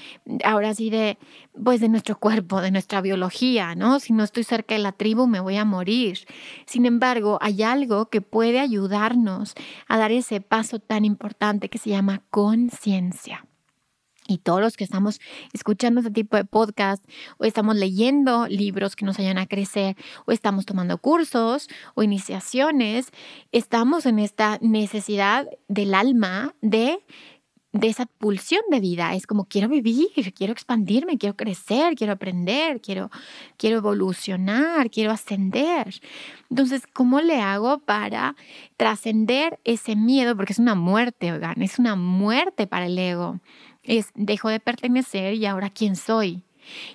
ahora 0.43 0.73
sí 0.73 0.89
de 0.89 1.17
pues 1.63 1.79
de 1.79 1.89
nuestro 1.89 2.19
cuerpo, 2.19 2.61
de 2.61 2.71
nuestra 2.71 3.01
biología, 3.01 3.75
¿no? 3.75 3.99
Si 3.99 4.13
no 4.13 4.23
estoy 4.23 4.43
cerca 4.43 4.75
de 4.75 4.81
la 4.81 4.91
tribu 4.91 5.27
me 5.27 5.39
voy 5.39 5.57
a 5.57 5.65
morir. 5.65 6.19
Sin 6.65 6.85
embargo, 6.85 7.37
hay 7.41 7.63
algo 7.63 8.09
que 8.09 8.21
puede 8.21 8.59
ayudarnos 8.59 9.55
a 9.87 9.97
dar 9.97 10.11
ese 10.11 10.41
paso 10.41 10.79
tan 10.79 11.05
importante 11.05 11.69
que 11.69 11.77
se 11.77 11.89
llama 11.89 12.23
conciencia 12.29 13.48
y 14.29 14.37
todos 14.37 14.61
los 14.61 14.77
que 14.77 14.83
estamos 14.83 15.19
escuchando 15.53 16.01
este 16.01 16.11
tipo 16.11 16.37
de 16.37 16.45
podcast 16.45 17.03
o 17.37 17.45
estamos 17.45 17.75
leyendo 17.75 18.47
libros 18.47 18.95
que 18.95 19.05
nos 19.05 19.19
ayudan 19.19 19.37
a 19.37 19.47
crecer 19.47 19.95
o 20.25 20.31
estamos 20.31 20.65
tomando 20.65 20.97
cursos 20.97 21.67
o 21.95 22.03
iniciaciones, 22.03 23.11
estamos 23.51 24.05
en 24.05 24.19
esta 24.19 24.57
necesidad 24.61 25.47
del 25.67 25.93
alma 25.93 26.55
de 26.61 26.99
de 27.71 27.87
esa 27.87 28.05
pulsión 28.05 28.61
de 28.69 28.79
vida. 28.79 29.13
Es 29.13 29.27
como 29.27 29.45
quiero 29.45 29.69
vivir, 29.69 30.09
quiero 30.35 30.53
expandirme, 30.53 31.17
quiero 31.17 31.35
crecer, 31.35 31.95
quiero 31.95 32.13
aprender, 32.13 32.81
quiero, 32.81 33.11
quiero 33.57 33.77
evolucionar, 33.77 34.89
quiero 34.89 35.11
ascender. 35.11 36.01
Entonces, 36.49 36.83
¿cómo 36.91 37.21
le 37.21 37.41
hago 37.41 37.79
para 37.79 38.35
trascender 38.77 39.59
ese 39.63 39.95
miedo? 39.95 40.35
Porque 40.35 40.53
es 40.53 40.59
una 40.59 40.75
muerte, 40.75 41.31
oigan, 41.31 41.61
es 41.61 41.77
una 41.77 41.95
muerte 41.95 42.65
para 42.65 42.87
el 42.87 42.97
ego 42.97 43.39
es 43.89 44.11
dejo 44.13 44.49
de 44.49 44.59
pertenecer 44.59 45.33
y 45.33 45.47
ahora 45.47 45.71
quién 45.71 45.95
soy. 45.95 46.43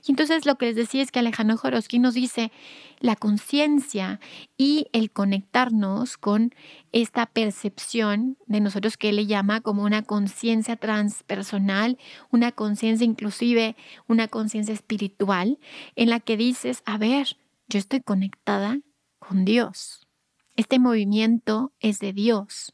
Y 0.06 0.12
entonces 0.12 0.46
lo 0.46 0.54
que 0.54 0.66
les 0.66 0.76
decía 0.76 1.02
es 1.02 1.10
que 1.10 1.18
Alejandro 1.18 1.56
Joroski 1.56 1.98
nos 1.98 2.14
dice 2.14 2.52
la 3.00 3.16
conciencia 3.16 4.20
y 4.56 4.86
el 4.92 5.10
conectarnos 5.10 6.16
con 6.16 6.54
esta 6.92 7.26
percepción 7.26 8.38
de 8.46 8.60
nosotros 8.60 8.96
que 8.96 9.08
él 9.08 9.16
le 9.16 9.26
llama 9.26 9.60
como 9.60 9.82
una 9.82 10.02
conciencia 10.02 10.76
transpersonal, 10.76 11.98
una 12.30 12.52
conciencia 12.52 13.04
inclusive, 13.04 13.74
una 14.06 14.28
conciencia 14.28 14.72
espiritual, 14.72 15.58
en 15.96 16.10
la 16.10 16.20
que 16.20 16.36
dices, 16.36 16.82
a 16.86 16.96
ver, 16.96 17.36
yo 17.68 17.80
estoy 17.80 18.00
conectada 18.00 18.78
con 19.18 19.44
Dios. 19.44 20.06
Este 20.54 20.78
movimiento 20.78 21.72
es 21.80 21.98
de 21.98 22.12
Dios. 22.12 22.72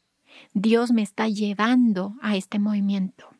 Dios 0.53 0.91
me 0.91 1.01
está 1.01 1.27
llevando 1.27 2.13
a 2.21 2.35
este 2.35 2.59
movimiento. 2.59 3.31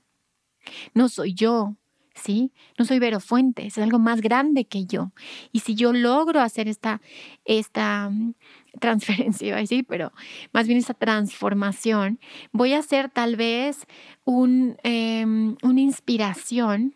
No 0.93 1.09
soy 1.09 1.33
yo, 1.33 1.75
¿sí? 2.15 2.51
No 2.77 2.85
soy 2.85 2.99
Vero 2.99 3.19
Fuentes, 3.19 3.77
es 3.77 3.83
algo 3.83 3.99
más 3.99 4.21
grande 4.21 4.65
que 4.65 4.85
yo. 4.85 5.11
Y 5.51 5.59
si 5.59 5.75
yo 5.75 5.93
logro 5.93 6.39
hacer 6.39 6.67
esta, 6.67 7.01
esta 7.45 8.09
mm, 8.09 8.33
transferencia, 8.79 9.65
¿sí? 9.65 9.83
pero 9.83 10.11
más 10.53 10.67
bien 10.67 10.79
esta 10.79 10.93
transformación, 10.93 12.19
voy 12.51 12.73
a 12.73 12.81
ser 12.81 13.09
tal 13.09 13.35
vez 13.35 13.85
un, 14.23 14.77
em, 14.83 15.55
una 15.63 15.81
inspiración 15.81 16.95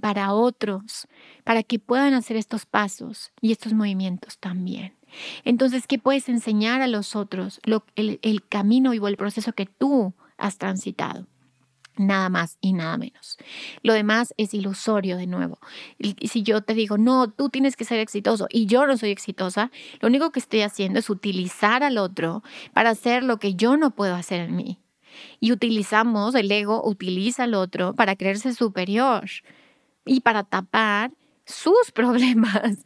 para 0.00 0.32
otros, 0.34 1.08
para 1.42 1.62
que 1.62 1.78
puedan 1.78 2.12
hacer 2.12 2.36
estos 2.36 2.66
pasos 2.66 3.32
y 3.40 3.52
estos 3.52 3.72
movimientos 3.72 4.38
también. 4.38 4.92
Entonces, 5.44 5.86
¿qué 5.86 5.98
puedes 5.98 6.28
enseñar 6.28 6.82
a 6.82 6.86
los 6.86 7.16
otros? 7.16 7.60
el, 7.94 8.18
el 8.20 8.46
camino 8.46 8.90
o 8.90 9.08
el 9.08 9.16
proceso 9.16 9.52
que 9.54 9.64
tú 9.64 10.12
has 10.36 10.58
transitado. 10.58 11.26
Nada 11.96 12.28
más 12.28 12.58
y 12.60 12.72
nada 12.72 12.96
menos. 12.98 13.38
Lo 13.82 13.94
demás 13.94 14.34
es 14.36 14.52
ilusorio 14.54 15.16
de 15.16 15.26
nuevo. 15.26 15.58
Si 16.22 16.42
yo 16.42 16.60
te 16.60 16.74
digo, 16.74 16.98
no, 16.98 17.30
tú 17.30 17.48
tienes 17.48 17.76
que 17.76 17.84
ser 17.84 18.00
exitoso 18.00 18.46
y 18.50 18.66
yo 18.66 18.86
no 18.86 18.96
soy 18.96 19.10
exitosa, 19.10 19.70
lo 20.00 20.08
único 20.08 20.30
que 20.30 20.40
estoy 20.40 20.60
haciendo 20.60 20.98
es 20.98 21.08
utilizar 21.08 21.82
al 21.82 21.98
otro 21.98 22.42
para 22.72 22.90
hacer 22.90 23.22
lo 23.22 23.38
que 23.38 23.54
yo 23.54 23.76
no 23.76 23.92
puedo 23.92 24.14
hacer 24.14 24.40
en 24.40 24.56
mí. 24.56 24.78
Y 25.40 25.52
utilizamos, 25.52 26.34
el 26.34 26.50
ego 26.52 26.86
utiliza 26.86 27.44
al 27.44 27.54
otro 27.54 27.94
para 27.94 28.16
creerse 28.16 28.52
superior 28.52 29.24
y 30.04 30.20
para 30.20 30.44
tapar 30.44 31.12
sus 31.46 31.90
problemas 31.94 32.84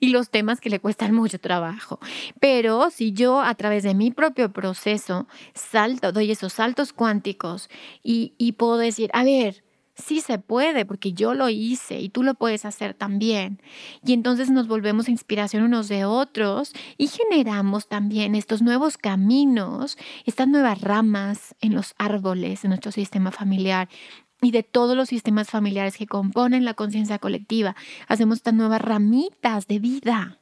y 0.00 0.08
los 0.08 0.30
temas 0.30 0.60
que 0.60 0.70
le 0.70 0.80
cuestan 0.80 1.14
mucho 1.14 1.40
trabajo. 1.40 1.98
Pero 2.40 2.90
si 2.90 3.12
yo 3.12 3.40
a 3.40 3.54
través 3.54 3.82
de 3.82 3.94
mi 3.94 4.10
propio 4.10 4.52
proceso 4.52 5.26
salto, 5.54 6.12
doy 6.12 6.30
esos 6.30 6.52
saltos 6.52 6.92
cuánticos 6.92 7.70
y, 8.02 8.34
y 8.36 8.52
puedo 8.52 8.76
decir, 8.76 9.10
a 9.14 9.24
ver, 9.24 9.62
sí 10.00 10.20
se 10.20 10.38
puede 10.38 10.84
porque 10.84 11.12
yo 11.12 11.34
lo 11.34 11.48
hice 11.48 12.00
y 12.00 12.08
tú 12.08 12.22
lo 12.22 12.34
puedes 12.34 12.64
hacer 12.64 12.94
también. 12.94 13.60
Y 14.04 14.12
entonces 14.12 14.50
nos 14.50 14.66
volvemos 14.66 15.08
inspiración 15.08 15.62
unos 15.62 15.88
de 15.88 16.04
otros 16.04 16.72
y 16.98 17.06
generamos 17.06 17.88
también 17.88 18.34
estos 18.34 18.62
nuevos 18.62 18.96
caminos, 18.96 19.96
estas 20.26 20.48
nuevas 20.48 20.80
ramas 20.80 21.54
en 21.60 21.74
los 21.74 21.94
árboles 21.98 22.62
de 22.62 22.68
nuestro 22.68 22.92
sistema 22.92 23.30
familiar 23.30 23.88
y 24.42 24.50
de 24.50 24.62
todos 24.62 24.96
los 24.96 25.08
sistemas 25.08 25.50
familiares 25.50 25.96
que 25.96 26.06
componen 26.06 26.64
la 26.64 26.74
conciencia 26.74 27.18
colectiva. 27.18 27.76
Hacemos 28.08 28.38
estas 28.38 28.54
nuevas 28.54 28.80
ramitas 28.80 29.66
de 29.66 29.78
vida. 29.78 30.38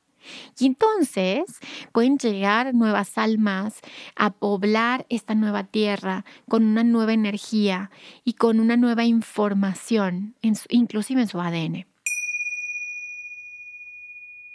Y 0.59 0.67
entonces 0.67 1.45
pueden 1.93 2.19
llegar 2.19 2.75
nuevas 2.75 3.17
almas 3.17 3.81
a 4.17 4.31
poblar 4.31 5.07
esta 5.09 5.35
nueva 5.35 5.65
tierra 5.65 6.25
con 6.49 6.65
una 6.65 6.85
nueva 6.85 7.13
energía 7.13 7.91
y 8.25 8.35
con 8.35 8.61
una 8.61 8.77
nueva 8.77 9.05
información, 9.05 10.35
inclusive 10.69 11.23
en 11.23 11.29
su 11.29 11.41
ADN. 11.41 11.87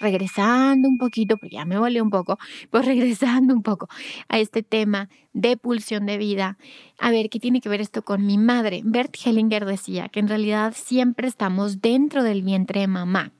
Regresando 0.00 0.88
un 0.88 0.98
poquito, 0.98 1.36
porque 1.36 1.56
ya 1.56 1.64
me 1.64 1.78
volé 1.78 2.02
un 2.02 2.10
poco, 2.10 2.38
pues 2.70 2.84
regresando 2.86 3.54
un 3.54 3.62
poco 3.62 3.88
a 4.28 4.38
este 4.38 4.62
tema 4.62 5.08
de 5.32 5.56
pulsión 5.56 6.06
de 6.06 6.18
vida. 6.18 6.58
A 6.98 7.10
ver, 7.10 7.30
¿qué 7.30 7.38
tiene 7.38 7.60
que 7.60 7.68
ver 7.68 7.80
esto 7.80 8.02
con 8.02 8.26
mi 8.26 8.38
madre? 8.38 8.80
Bert 8.84 9.14
Hellinger 9.24 9.64
decía 9.64 10.08
que 10.08 10.20
en 10.20 10.28
realidad 10.28 10.74
siempre 10.76 11.28
estamos 11.28 11.80
dentro 11.80 12.22
del 12.22 12.42
vientre 12.42 12.80
de 12.80 12.86
mamá. 12.88 13.32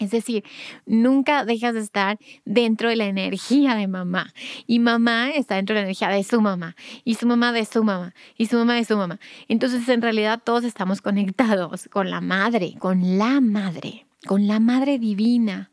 Es 0.00 0.10
decir, 0.10 0.44
nunca 0.86 1.44
dejas 1.44 1.74
de 1.74 1.80
estar 1.80 2.18
dentro 2.46 2.88
de 2.88 2.96
la 2.96 3.04
energía 3.04 3.74
de 3.74 3.86
mamá. 3.86 4.32
Y 4.66 4.78
mamá 4.78 5.30
está 5.30 5.56
dentro 5.56 5.74
de 5.74 5.82
la 5.82 5.86
energía 5.86 6.08
de 6.08 6.24
su 6.24 6.40
mamá. 6.40 6.74
Y 7.04 7.16
su 7.16 7.26
mamá 7.26 7.52
de 7.52 7.66
su 7.66 7.84
mamá. 7.84 8.14
Y 8.38 8.46
su 8.46 8.56
mamá 8.56 8.74
de 8.74 8.84
su 8.84 8.96
mamá. 8.96 9.20
Entonces, 9.46 9.86
en 9.90 10.00
realidad, 10.00 10.40
todos 10.42 10.64
estamos 10.64 11.02
conectados 11.02 11.86
con 11.88 12.08
la 12.08 12.22
madre, 12.22 12.76
con 12.78 13.18
la 13.18 13.42
madre, 13.42 14.06
con 14.26 14.46
la 14.46 14.60
madre 14.60 14.98
divina 14.98 15.70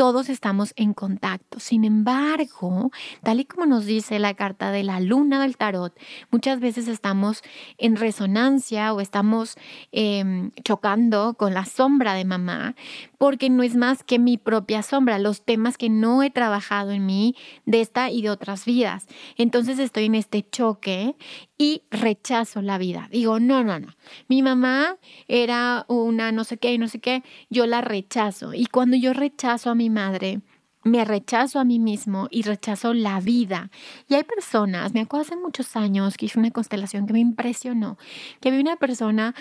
todos 0.00 0.30
estamos 0.30 0.72
en 0.76 0.94
contacto. 0.94 1.60
Sin 1.60 1.84
embargo, 1.84 2.90
tal 3.22 3.40
y 3.40 3.44
como 3.44 3.66
nos 3.66 3.84
dice 3.84 4.18
la 4.18 4.32
carta 4.32 4.72
de 4.72 4.82
la 4.82 4.98
luna 4.98 5.42
del 5.42 5.58
tarot, 5.58 5.94
muchas 6.30 6.58
veces 6.58 6.88
estamos 6.88 7.42
en 7.76 7.96
resonancia 7.96 8.94
o 8.94 9.02
estamos 9.02 9.58
em, 9.92 10.52
chocando 10.64 11.34
con 11.34 11.52
la 11.52 11.66
sombra 11.66 12.14
de 12.14 12.24
mamá, 12.24 12.76
porque 13.18 13.50
no 13.50 13.62
es 13.62 13.76
más 13.76 14.02
que 14.02 14.18
mi 14.18 14.38
propia 14.38 14.82
sombra, 14.82 15.18
los 15.18 15.44
temas 15.44 15.76
que 15.76 15.90
no 15.90 16.22
he 16.22 16.30
trabajado 16.30 16.92
en 16.92 17.04
mí 17.04 17.36
de 17.66 17.82
esta 17.82 18.10
y 18.10 18.22
de 18.22 18.30
otras 18.30 18.64
vidas. 18.64 19.06
Entonces 19.36 19.78
estoy 19.78 20.06
en 20.06 20.14
este 20.14 20.48
choque 20.48 21.14
y 21.58 21.82
rechazo 21.90 22.62
la 22.62 22.78
vida. 22.78 23.06
Digo, 23.12 23.38
no, 23.38 23.62
no, 23.62 23.78
no. 23.78 23.88
Mi 24.28 24.40
mamá 24.40 24.96
era 25.28 25.84
una 25.88 26.32
no 26.32 26.44
sé 26.44 26.56
qué 26.56 26.72
y 26.72 26.78
no 26.78 26.88
sé 26.88 27.00
qué, 27.00 27.22
yo 27.50 27.66
la 27.66 27.82
rechazo. 27.82 28.54
Y 28.54 28.64
cuando 28.64 28.96
yo 28.96 29.12
rechazo 29.12 29.68
a 29.68 29.74
mi 29.74 29.89
madre, 29.90 30.40
me 30.82 31.04
rechazo 31.04 31.58
a 31.58 31.64
mí 31.64 31.78
mismo 31.78 32.28
y 32.30 32.42
rechazo 32.42 32.94
la 32.94 33.20
vida. 33.20 33.70
Y 34.08 34.14
hay 34.14 34.24
personas, 34.24 34.94
me 34.94 35.00
acuerdo 35.00 35.26
hace 35.26 35.36
muchos 35.36 35.76
años 35.76 36.16
que 36.16 36.26
hice 36.26 36.38
una 36.38 36.50
constelación 36.50 37.06
que 37.06 37.12
me 37.12 37.20
impresionó, 37.20 37.98
que 38.40 38.48
había 38.48 38.60
una 38.60 38.76
persona 38.76 39.34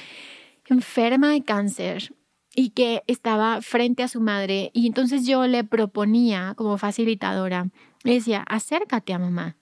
enferma 0.66 1.30
de 1.30 1.44
cáncer 1.44 2.14
y 2.56 2.72
que 2.72 3.04
estaba 3.08 3.62
frente 3.62 4.04
a 4.04 4.08
su 4.08 4.22
madre 4.22 4.72
y 4.74 4.88
entonces 4.88 5.26
yo 5.26 5.48
le 5.48 5.64
proponía 5.64 6.54
como 6.58 6.78
facilitadora, 6.78 7.70
le 8.04 8.14
decía, 8.14 8.44
acércate 8.48 9.14
a 9.14 9.20
mamá. 9.20 9.56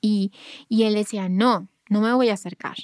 Y, 0.00 0.32
y 0.68 0.82
él 0.84 0.94
decía, 0.94 1.28
no, 1.28 1.68
no 1.88 2.00
me 2.00 2.12
voy 2.12 2.28
a 2.28 2.34
acercar. 2.34 2.76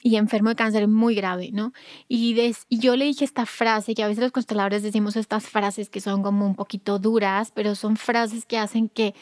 Y 0.00 0.16
enfermo 0.16 0.50
de 0.50 0.56
cáncer 0.56 0.86
muy 0.86 1.14
grave, 1.14 1.50
¿no? 1.52 1.72
Y, 2.08 2.54
y 2.68 2.78
yo 2.78 2.96
le 2.96 3.04
dije 3.04 3.24
esta 3.24 3.46
frase, 3.46 3.94
que 3.94 4.02
a 4.02 4.08
veces 4.08 4.22
los 4.22 4.32
consteladores 4.32 4.82
decimos 4.82 5.16
estas 5.16 5.48
frases 5.48 5.90
que 5.90 6.00
son 6.00 6.22
como 6.22 6.46
un 6.46 6.54
poquito 6.54 6.98
duras, 6.98 7.50
pero 7.52 7.74
son 7.74 7.96
frases 7.96 8.46
que 8.46 8.58
hacen 8.58 8.88
que, 8.88 9.14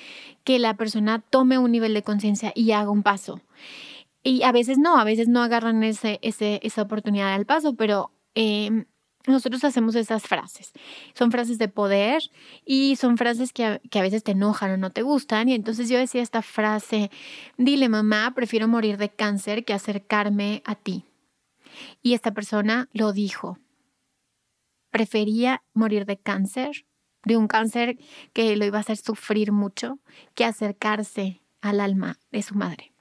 que 0.45 0.59
la 0.59 0.75
persona 0.75 1.23
tome 1.31 1.59
un 1.59 1.73
nivel 1.73 1.95
de 1.95 2.03
conciencia 2.03 2.53
y 2.55 2.73
haga 2.73 2.91
un 2.91 3.03
paso. 3.03 3.41
Y 4.23 4.43
a 4.43 4.53
veces 4.53 4.77
no, 4.77 4.99
a 4.99 5.05
veces 5.05 5.29
no 5.29 5.43
agarran 5.43 5.83
ese, 5.85 6.19
ese, 6.21 6.61
esa 6.63 6.83
oportunidad 6.83 7.33
al 7.33 7.47
paso, 7.47 7.75
pero 7.77 8.11
em, 8.35 8.87
nosotros 9.27 9.65
hacemos 9.65 9.95
esas 9.95 10.23
frases. 10.23 10.73
Son 11.15 11.31
frases 11.31 11.59
de 11.59 11.69
poder 11.69 12.23
y 12.65 12.97
son 12.97 13.17
frases 13.17 13.53
que 13.53 13.65
a, 13.65 13.79
que 13.79 13.99
a, 13.99 14.03
veces 14.03 14.23
te 14.23 14.33
enojan 14.33 14.71
o 14.71 14.77
no 14.77 14.91
te 14.91 15.03
gustan. 15.03 15.49
Y 15.49 15.55
entonces 15.55 15.89
yo 15.89 15.99
decía 15.99 16.23
esta 16.23 16.43
frase, 16.43 17.11
dile 17.59 17.89
mamá, 17.89 18.33
prefiero 18.35 18.69
morir 18.69 18.97
de 18.97 19.11
cáncer 19.11 19.65
que 19.65 19.75
acercarme 19.75 20.63
a 20.65 20.77
ti. 20.77 21.05
Y 22.03 22.15
esta 22.15 22.33
persona 22.33 22.89
lo 22.93 23.13
dijo. 23.13 23.59
Prefería 24.91 25.63
morir 25.75 26.07
de 26.07 26.17
cáncer, 26.17 26.87
de 27.25 27.37
un 27.37 27.49
cáncer 27.49 27.99
que 28.33 28.57
lo 28.57 28.65
iba 28.65 28.79
a 28.79 28.81
hacer 28.81 28.97
sufrir 28.97 29.53
mucho, 29.53 29.99
que 30.35 30.45
acercarse 30.45 31.43
al 31.61 31.81
alma 31.81 32.19
de 32.31 32.43
su 32.43 32.55
madre. 32.55 32.93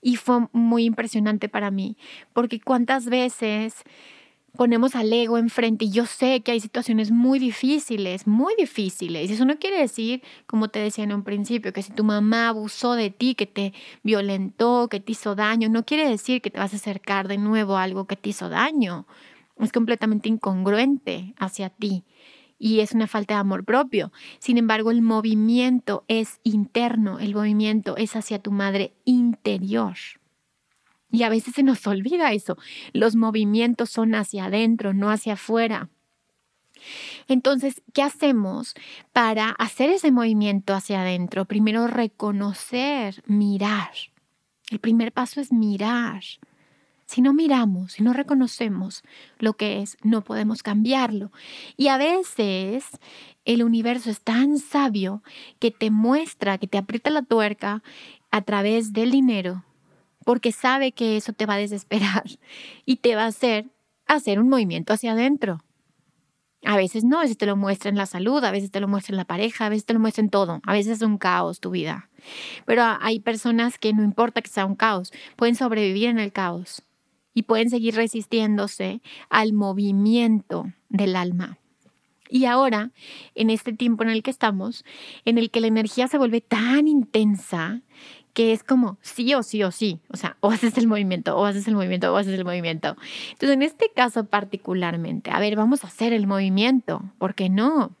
Y 0.00 0.16
fue 0.16 0.48
muy 0.52 0.84
impresionante 0.84 1.48
para 1.48 1.70
mí, 1.70 1.96
porque 2.32 2.60
cuántas 2.60 3.06
veces 3.06 3.84
ponemos 4.56 4.94
al 4.94 5.12
ego 5.12 5.38
enfrente 5.38 5.86
y 5.86 5.90
yo 5.90 6.06
sé 6.06 6.40
que 6.42 6.52
hay 6.52 6.60
situaciones 6.60 7.10
muy 7.10 7.38
difíciles, 7.38 8.26
muy 8.26 8.54
difíciles. 8.58 9.30
Y 9.30 9.34
eso 9.34 9.44
no 9.44 9.58
quiere 9.58 9.78
decir, 9.78 10.22
como 10.46 10.68
te 10.68 10.78
decía 10.78 11.04
en 11.04 11.12
un 11.12 11.22
principio, 11.22 11.72
que 11.72 11.82
si 11.82 11.92
tu 11.92 12.04
mamá 12.04 12.48
abusó 12.48 12.94
de 12.94 13.10
ti, 13.10 13.34
que 13.34 13.46
te 13.46 13.72
violentó, 14.02 14.88
que 14.88 15.00
te 15.00 15.12
hizo 15.12 15.34
daño, 15.34 15.68
no 15.68 15.84
quiere 15.84 16.08
decir 16.08 16.42
que 16.42 16.50
te 16.50 16.58
vas 16.58 16.72
a 16.72 16.76
acercar 16.76 17.28
de 17.28 17.38
nuevo 17.38 17.76
a 17.76 17.82
algo 17.82 18.06
que 18.06 18.16
te 18.16 18.30
hizo 18.30 18.48
daño. 18.48 19.06
Es 19.58 19.72
completamente 19.72 20.28
incongruente 20.28 21.34
hacia 21.38 21.70
ti 21.70 22.04
y 22.58 22.80
es 22.80 22.92
una 22.92 23.06
falta 23.06 23.34
de 23.34 23.40
amor 23.40 23.64
propio. 23.64 24.12
Sin 24.38 24.58
embargo, 24.58 24.90
el 24.90 25.02
movimiento 25.02 26.04
es 26.08 26.40
interno, 26.44 27.18
el 27.18 27.34
movimiento 27.34 27.96
es 27.96 28.14
hacia 28.14 28.38
tu 28.38 28.52
madre 28.52 28.92
interior. 29.04 29.94
Y 31.10 31.22
a 31.24 31.28
veces 31.28 31.54
se 31.54 31.62
nos 31.62 31.86
olvida 31.86 32.32
eso. 32.32 32.56
Los 32.92 33.16
movimientos 33.16 33.90
son 33.90 34.14
hacia 34.14 34.46
adentro, 34.46 34.94
no 34.94 35.10
hacia 35.10 35.34
afuera. 35.34 35.88
Entonces, 37.28 37.82
¿qué 37.92 38.02
hacemos 38.02 38.74
para 39.12 39.50
hacer 39.50 39.90
ese 39.90 40.12
movimiento 40.12 40.74
hacia 40.74 41.02
adentro? 41.02 41.44
Primero, 41.44 41.86
reconocer, 41.86 43.22
mirar. 43.26 43.90
El 44.70 44.78
primer 44.78 45.12
paso 45.12 45.40
es 45.40 45.52
mirar. 45.52 46.22
Si 47.06 47.22
no 47.22 47.32
miramos, 47.32 47.94
si 47.94 48.04
no 48.04 48.12
reconocemos 48.12 49.02
lo 49.38 49.54
que 49.54 49.82
es, 49.82 49.96
no 50.04 50.22
podemos 50.22 50.62
cambiarlo. 50.62 51.32
Y 51.76 51.88
a 51.88 51.98
veces 51.98 52.84
el 53.44 53.64
universo 53.64 54.10
es 54.10 54.20
tan 54.20 54.58
sabio 54.58 55.22
que 55.58 55.72
te 55.72 55.90
muestra, 55.90 56.58
que 56.58 56.68
te 56.68 56.78
aprieta 56.78 57.10
la 57.10 57.22
tuerca 57.22 57.82
a 58.30 58.42
través 58.42 58.92
del 58.92 59.10
dinero, 59.10 59.64
porque 60.30 60.52
sabe 60.52 60.92
que 60.92 61.16
eso 61.16 61.32
te 61.32 61.44
va 61.44 61.54
a 61.54 61.58
desesperar 61.58 62.22
y 62.86 62.98
te 62.98 63.16
va 63.16 63.24
a 63.24 63.26
hacer 63.26 63.66
hacer 64.06 64.38
un 64.38 64.48
movimiento 64.48 64.92
hacia 64.92 65.10
adentro. 65.10 65.58
A 66.64 66.76
veces 66.76 67.02
no, 67.02 67.18
a 67.18 67.22
veces 67.22 67.36
te 67.36 67.46
lo 67.46 67.56
muestra 67.56 67.90
en 67.90 67.96
la 67.96 68.06
salud, 68.06 68.44
a 68.44 68.52
veces 68.52 68.70
te 68.70 68.78
lo 68.78 68.86
muestra 68.86 69.12
en 69.12 69.16
la 69.16 69.24
pareja, 69.24 69.66
a 69.66 69.68
veces 69.70 69.86
te 69.86 69.92
lo 69.92 69.98
muestra 69.98 70.22
en 70.22 70.30
todo, 70.30 70.60
a 70.64 70.72
veces 70.72 70.98
es 70.98 71.02
un 71.02 71.18
caos 71.18 71.58
tu 71.58 71.70
vida. 71.70 72.08
Pero 72.64 72.84
hay 73.00 73.18
personas 73.18 73.76
que 73.76 73.92
no 73.92 74.04
importa 74.04 74.40
que 74.40 74.48
sea 74.48 74.66
un 74.66 74.76
caos, 74.76 75.12
pueden 75.34 75.56
sobrevivir 75.56 76.08
en 76.08 76.20
el 76.20 76.30
caos 76.30 76.84
y 77.34 77.42
pueden 77.42 77.68
seguir 77.68 77.96
resistiéndose 77.96 79.02
al 79.30 79.52
movimiento 79.52 80.72
del 80.90 81.16
alma. 81.16 81.58
Y 82.28 82.44
ahora, 82.44 82.92
en 83.34 83.50
este 83.50 83.72
tiempo 83.72 84.04
en 84.04 84.10
el 84.10 84.22
que 84.22 84.30
estamos, 84.30 84.84
en 85.24 85.38
el 85.38 85.50
que 85.50 85.60
la 85.60 85.66
energía 85.66 86.06
se 86.06 86.18
vuelve 86.18 86.40
tan 86.40 86.86
intensa 86.86 87.82
que 88.32 88.52
es 88.52 88.62
como 88.62 88.98
sí 89.02 89.34
o 89.34 89.42
sí 89.42 89.62
o 89.62 89.70
sí, 89.70 90.00
o 90.08 90.16
sea, 90.16 90.36
o 90.40 90.50
haces 90.50 90.76
el 90.78 90.86
movimiento, 90.86 91.36
o 91.36 91.44
haces 91.44 91.66
el 91.68 91.74
movimiento, 91.74 92.12
o 92.12 92.16
haces 92.16 92.38
el 92.38 92.44
movimiento. 92.44 92.96
Entonces, 93.32 93.50
en 93.50 93.62
este 93.62 93.90
caso 93.94 94.24
particularmente, 94.24 95.30
a 95.30 95.40
ver, 95.40 95.56
vamos 95.56 95.84
a 95.84 95.88
hacer 95.88 96.12
el 96.12 96.26
movimiento, 96.26 97.02
¿por 97.18 97.34
qué 97.34 97.48
no? 97.48 97.96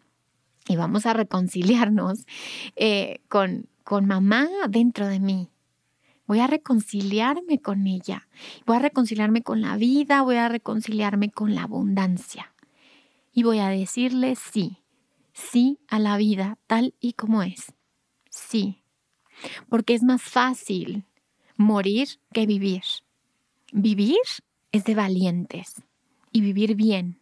Y 0.68 0.76
vamos 0.76 1.06
a 1.06 1.14
reconciliarnos 1.14 2.26
eh, 2.76 3.20
con, 3.28 3.66
con 3.82 4.06
mamá 4.06 4.48
dentro 4.68 5.06
de 5.06 5.18
mí. 5.18 5.48
Voy 6.26 6.38
a 6.38 6.46
reconciliarme 6.46 7.60
con 7.60 7.88
ella, 7.88 8.28
voy 8.64 8.76
a 8.76 8.80
reconciliarme 8.80 9.42
con 9.42 9.62
la 9.62 9.76
vida, 9.76 10.22
voy 10.22 10.36
a 10.36 10.48
reconciliarme 10.48 11.30
con 11.30 11.56
la 11.56 11.64
abundancia. 11.64 12.54
Y 13.32 13.42
voy 13.42 13.58
a 13.58 13.68
decirle 13.68 14.36
sí, 14.36 14.78
sí 15.32 15.80
a 15.88 15.98
la 15.98 16.16
vida 16.16 16.56
tal 16.68 16.94
y 17.00 17.14
como 17.14 17.42
es. 17.42 17.72
Sí, 18.28 18.79
porque 19.68 19.94
es 19.94 20.02
más 20.02 20.22
fácil 20.22 21.04
morir 21.56 22.08
que 22.32 22.46
vivir. 22.46 22.82
Vivir 23.72 24.18
es 24.72 24.84
de 24.84 24.94
valientes 24.94 25.82
y 26.32 26.40
vivir 26.40 26.74
bien. 26.74 27.20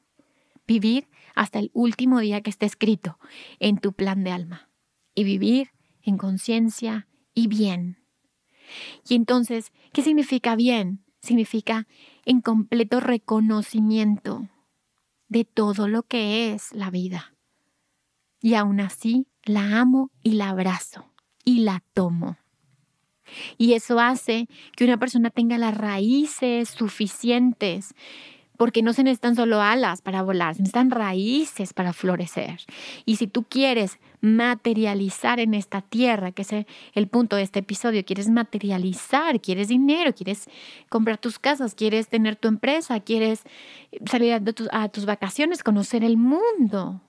Vivir 0.66 1.08
hasta 1.34 1.58
el 1.58 1.70
último 1.74 2.20
día 2.20 2.40
que 2.40 2.50
esté 2.50 2.66
escrito 2.66 3.18
en 3.58 3.78
tu 3.78 3.92
plan 3.92 4.24
de 4.24 4.32
alma. 4.32 4.68
Y 5.14 5.24
vivir 5.24 5.70
en 6.02 6.18
conciencia 6.18 7.08
y 7.34 7.48
bien. 7.48 7.98
Y 9.08 9.14
entonces, 9.14 9.72
¿qué 9.92 10.02
significa 10.02 10.56
bien? 10.56 11.04
Significa 11.20 11.86
en 12.24 12.40
completo 12.40 13.00
reconocimiento 13.00 14.48
de 15.28 15.44
todo 15.44 15.88
lo 15.88 16.04
que 16.04 16.52
es 16.52 16.72
la 16.72 16.90
vida. 16.90 17.34
Y 18.40 18.54
aún 18.54 18.80
así 18.80 19.26
la 19.44 19.80
amo 19.80 20.10
y 20.22 20.32
la 20.32 20.50
abrazo 20.50 21.12
y 21.48 21.60
la 21.60 21.82
tomo. 21.94 22.36
Y 23.56 23.72
eso 23.72 24.00
hace 24.00 24.48
que 24.76 24.84
una 24.84 24.98
persona 24.98 25.30
tenga 25.30 25.56
las 25.56 25.74
raíces 25.74 26.68
suficientes 26.68 27.94
porque 28.58 28.82
no 28.82 28.92
se 28.92 29.02
necesitan 29.02 29.34
solo 29.34 29.62
alas 29.62 30.02
para 30.02 30.20
volar, 30.20 30.54
se 30.54 30.60
necesitan 30.60 30.90
raíces 30.90 31.72
para 31.72 31.94
florecer. 31.94 32.60
Y 33.06 33.16
si 33.16 33.28
tú 33.28 33.44
quieres 33.44 33.98
materializar 34.20 35.40
en 35.40 35.54
esta 35.54 35.80
tierra, 35.80 36.32
que 36.32 36.42
es 36.42 36.52
el 36.92 37.08
punto 37.08 37.36
de 37.36 37.42
este 37.42 37.60
episodio, 37.60 38.04
quieres 38.04 38.28
materializar, 38.28 39.40
quieres 39.40 39.68
dinero, 39.68 40.12
quieres 40.12 40.50
comprar 40.90 41.16
tus 41.16 41.38
casas, 41.38 41.74
quieres 41.74 42.08
tener 42.08 42.36
tu 42.36 42.48
empresa, 42.48 43.00
quieres 43.00 43.44
salir 44.04 44.34
a, 44.34 44.42
a 44.72 44.88
tus 44.90 45.06
vacaciones, 45.06 45.62
conocer 45.62 46.04
el 46.04 46.18
mundo, 46.18 47.00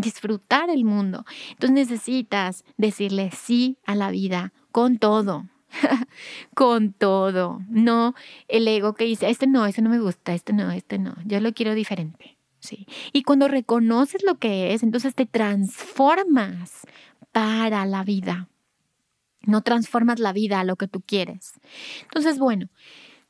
disfrutar 0.00 0.70
el 0.70 0.84
mundo. 0.84 1.24
Entonces 1.50 1.70
necesitas 1.70 2.64
decirle 2.76 3.30
sí 3.30 3.78
a 3.84 3.94
la 3.94 4.10
vida 4.10 4.52
con 4.72 4.98
todo. 4.98 5.46
con 6.54 6.94
todo, 6.94 7.60
no 7.68 8.14
el 8.48 8.66
ego 8.66 8.94
que 8.94 9.04
dice, 9.04 9.28
este 9.28 9.46
no, 9.46 9.66
este 9.66 9.82
no 9.82 9.90
me 9.90 10.00
gusta, 10.00 10.32
este 10.32 10.54
no, 10.54 10.70
este 10.70 10.98
no, 10.98 11.14
yo 11.26 11.40
lo 11.40 11.52
quiero 11.52 11.74
diferente. 11.74 12.38
Sí. 12.60 12.86
Y 13.12 13.22
cuando 13.22 13.48
reconoces 13.48 14.24
lo 14.24 14.36
que 14.36 14.72
es, 14.74 14.82
entonces 14.82 15.14
te 15.14 15.26
transformas 15.26 16.86
para 17.32 17.86
la 17.86 18.02
vida. 18.02 18.48
No 19.42 19.62
transformas 19.62 20.18
la 20.18 20.32
vida 20.32 20.60
a 20.60 20.64
lo 20.64 20.76
que 20.76 20.88
tú 20.88 21.00
quieres. 21.00 21.54
Entonces, 22.02 22.38
bueno, 22.38 22.68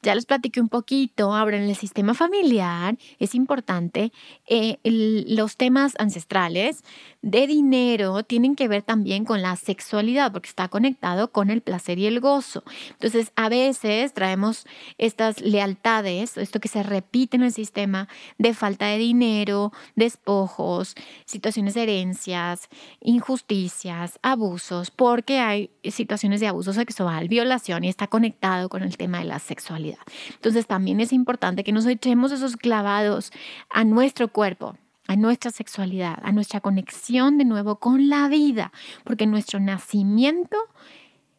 ya 0.03 0.15
les 0.15 0.27
platiqué 0.27 0.61
un 0.61 0.69
poquito, 0.69 1.35
ahora 1.35 1.57
en 1.57 1.65
el 1.65 1.75
sistema 1.75 2.15
familiar 2.15 2.97
es 3.19 3.35
importante, 3.35 4.13
eh, 4.47 4.79
los 4.85 5.57
temas 5.57 5.95
ancestrales 5.99 6.85
de 7.21 7.47
dinero 7.49 8.23
tienen 8.23 8.55
que 8.55 8.69
ver 8.69 8.83
también 8.83 9.25
con 9.25 9.43
la 9.43 9.57
sexualidad, 9.57 10.31
porque 10.33 10.49
está 10.49 10.69
conectado 10.69 11.33
con 11.33 11.51
el 11.51 11.63
placer 11.63 11.99
y 11.99 12.07
el 12.07 12.21
gozo. 12.21 12.63
Entonces, 12.91 13.33
a 13.35 13.49
veces 13.49 14.15
traemos 14.15 14.67
estas 14.99 15.41
lealtades, 15.41 16.37
esto 16.37 16.61
que 16.61 16.69
se 16.69 16.83
repite 16.85 17.37
en 17.37 17.43
el 17.43 17.53
sistema 17.53 18.09
de 18.39 18.55
falta 18.55 18.87
de 18.87 18.99
dinero, 18.99 19.73
despojos, 19.97 20.95
situaciones 21.25 21.75
de 21.75 21.83
herencias, 21.83 22.69
injusticias, 23.01 24.19
abusos, 24.23 24.93
porque 24.93 25.41
hay 25.41 25.71
situaciones 25.83 26.41
de 26.41 26.47
abuso 26.47 26.73
sexual, 26.73 27.29
violación 27.29 27.83
y 27.83 27.89
está 27.89 28.07
conectado 28.07 28.69
con 28.69 28.83
el 28.83 28.97
tema 28.97 29.19
de 29.19 29.25
la 29.25 29.39
sexualidad. 29.41 29.88
Entonces 30.31 30.67
también 30.67 31.01
es 31.01 31.13
importante 31.13 31.65
que 31.65 31.73
nos 31.73 31.87
echemos 31.87 32.33
esos 32.33 32.57
clavados 32.57 33.33
a 33.71 33.85
nuestro 33.85 34.29
cuerpo, 34.29 34.77
a 35.07 35.17
nuestra 35.17 35.51
sexualidad, 35.51 36.19
a 36.23 36.33
nuestra 36.33 36.61
conexión 36.61 37.39
de 37.39 37.45
nuevo 37.45 37.79
con 37.79 38.09
la 38.09 38.29
vida, 38.29 38.73
porque 39.05 39.27
nuestro 39.27 39.61
nacimiento 39.61 40.57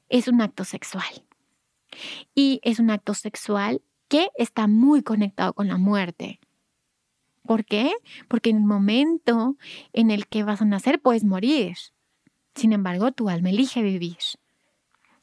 es 0.09 0.27
un 0.27 0.41
acto 0.41 0.63
sexual. 0.63 1.23
Y 2.35 2.59
es 2.63 2.79
un 2.79 2.89
acto 2.89 3.13
sexual 3.13 3.81
que 4.07 4.29
está 4.35 4.67
muy 4.67 5.03
conectado 5.03 5.53
con 5.53 5.67
la 5.67 5.77
muerte. 5.77 6.39
¿Por 7.43 7.65
qué? 7.65 7.91
Porque 8.27 8.49
en 8.49 8.57
el 8.57 8.63
momento 8.63 9.55
en 9.93 10.11
el 10.11 10.27
que 10.27 10.43
vas 10.43 10.61
a 10.61 10.65
nacer 10.65 11.01
puedes 11.01 11.23
morir. 11.23 11.77
Sin 12.55 12.73
embargo, 12.73 13.11
tu 13.11 13.29
alma 13.29 13.49
elige 13.49 13.81
vivir. 13.81 14.17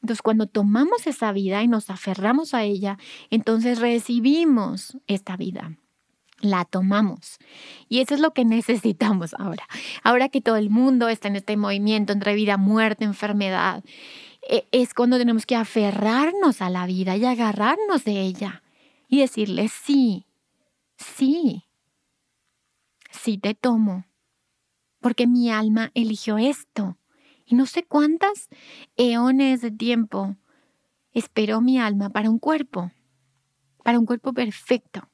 Entonces, 0.06 0.22
cuando 0.22 0.46
tomamos 0.46 1.08
esa 1.08 1.32
vida 1.32 1.64
y 1.64 1.66
nos 1.66 1.90
aferramos 1.90 2.54
a 2.54 2.62
ella, 2.62 2.96
entonces 3.28 3.80
recibimos 3.80 4.96
esta 5.08 5.36
vida. 5.36 5.78
La 6.38 6.64
tomamos. 6.64 7.38
Y 7.88 7.98
eso 7.98 8.14
es 8.14 8.20
lo 8.20 8.32
que 8.32 8.44
necesitamos 8.44 9.34
ahora. 9.34 9.66
Ahora 10.04 10.28
que 10.28 10.40
todo 10.40 10.54
el 10.54 10.70
mundo 10.70 11.08
está 11.08 11.26
en 11.26 11.34
este 11.34 11.56
movimiento 11.56 12.12
entre 12.12 12.36
vida, 12.36 12.56
muerte, 12.56 13.04
enfermedad, 13.04 13.82
e, 14.48 14.68
es 14.70 14.94
cuando 14.94 15.18
tenemos 15.18 15.44
que 15.44 15.56
aferrarnos 15.56 16.62
a 16.62 16.70
la 16.70 16.86
vida 16.86 17.16
y 17.16 17.24
agarrarnos 17.24 18.04
de 18.04 18.20
ella 18.20 18.62
y 19.08 19.18
decirle, 19.18 19.66
sí, 19.66 20.24
sí, 20.96 21.64
sí 23.10 23.38
te 23.38 23.54
tomo, 23.54 24.04
porque 25.00 25.26
mi 25.26 25.50
alma 25.50 25.90
eligió 25.94 26.38
esto 26.38 26.96
y 27.46 27.54
no 27.54 27.64
sé 27.66 27.84
cuántas 27.84 28.48
eones 28.96 29.60
de 29.60 29.70
tiempo 29.70 30.36
esperó 31.12 31.60
mi 31.60 31.78
alma 31.78 32.10
para 32.10 32.28
un 32.28 32.38
cuerpo, 32.38 32.90
para 33.84 33.98
un 33.98 34.04
cuerpo 34.04 34.32
perfecto, 34.32 35.08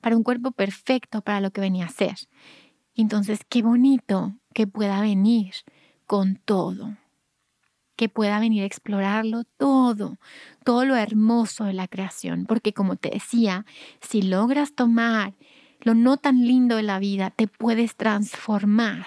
para 0.00 0.16
un 0.16 0.24
cuerpo 0.24 0.50
perfecto 0.50 1.22
para 1.22 1.40
lo 1.40 1.52
que 1.52 1.60
venía 1.60 1.86
a 1.86 1.90
ser. 1.90 2.16
Entonces, 2.94 3.40
qué 3.48 3.62
bonito 3.62 4.34
que 4.52 4.66
pueda 4.66 5.00
venir 5.00 5.54
con 6.06 6.36
todo, 6.44 6.96
que 7.94 8.08
pueda 8.08 8.40
venir 8.40 8.64
a 8.64 8.66
explorarlo 8.66 9.44
todo, 9.56 10.18
todo 10.64 10.84
lo 10.84 10.96
hermoso 10.96 11.64
de 11.64 11.72
la 11.72 11.86
creación, 11.86 12.46
porque 12.46 12.72
como 12.72 12.96
te 12.96 13.10
decía, 13.10 13.64
si 14.00 14.22
logras 14.22 14.74
tomar 14.74 15.34
lo 15.82 15.94
no 15.94 16.16
tan 16.16 16.46
lindo 16.46 16.76
de 16.76 16.82
la 16.82 16.98
vida, 16.98 17.30
te 17.30 17.46
puedes 17.46 17.96
transformar 17.96 19.06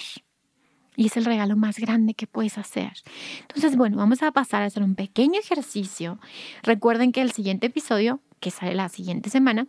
y 0.95 1.07
es 1.07 1.17
el 1.17 1.25
regalo 1.25 1.55
más 1.55 1.79
grande 1.79 2.13
que 2.13 2.27
puedes 2.27 2.57
hacer. 2.57 2.91
Entonces, 3.41 3.75
bueno, 3.75 3.97
vamos 3.97 4.23
a 4.23 4.31
pasar 4.31 4.63
a 4.63 4.65
hacer 4.65 4.83
un 4.83 4.95
pequeño 4.95 5.39
ejercicio. 5.39 6.19
Recuerden 6.63 7.11
que 7.11 7.21
el 7.21 7.31
siguiente 7.31 7.67
episodio, 7.67 8.19
que 8.39 8.51
sale 8.51 8.75
la 8.75 8.89
siguiente 8.89 9.29
semana, 9.29 9.67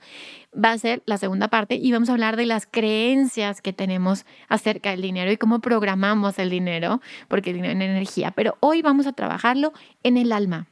va 0.52 0.72
a 0.72 0.78
ser 0.78 1.02
la 1.06 1.16
segunda 1.18 1.48
parte 1.48 1.76
y 1.76 1.92
vamos 1.92 2.08
a 2.08 2.12
hablar 2.12 2.36
de 2.36 2.46
las 2.46 2.66
creencias 2.66 3.62
que 3.62 3.72
tenemos 3.72 4.26
acerca 4.48 4.90
del 4.90 5.02
dinero 5.02 5.30
y 5.30 5.36
cómo 5.36 5.60
programamos 5.60 6.38
el 6.38 6.50
dinero, 6.50 7.00
porque 7.28 7.50
el 7.50 7.56
dinero 7.56 7.78
es 7.78 7.80
energía. 7.80 8.32
Pero 8.32 8.56
hoy 8.60 8.82
vamos 8.82 9.06
a 9.06 9.12
trabajarlo 9.12 9.72
en 10.02 10.16
el 10.16 10.32
alma. 10.32 10.66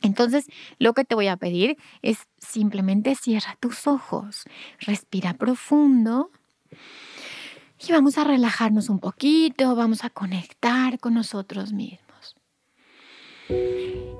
Entonces, 0.00 0.46
lo 0.78 0.92
que 0.94 1.04
te 1.04 1.14
voy 1.14 1.26
a 1.26 1.36
pedir 1.36 1.76
es 2.02 2.28
simplemente 2.38 3.16
cierra 3.16 3.56
tus 3.58 3.86
ojos, 3.86 4.44
respira 4.78 5.34
profundo 5.34 6.30
y 7.86 7.92
vamos 7.92 8.18
a 8.18 8.24
relajarnos 8.24 8.88
un 8.88 8.98
poquito, 8.98 9.74
vamos 9.76 10.04
a 10.04 10.10
conectar 10.10 10.98
con 10.98 11.14
nosotros 11.14 11.72
mismos. 11.72 12.36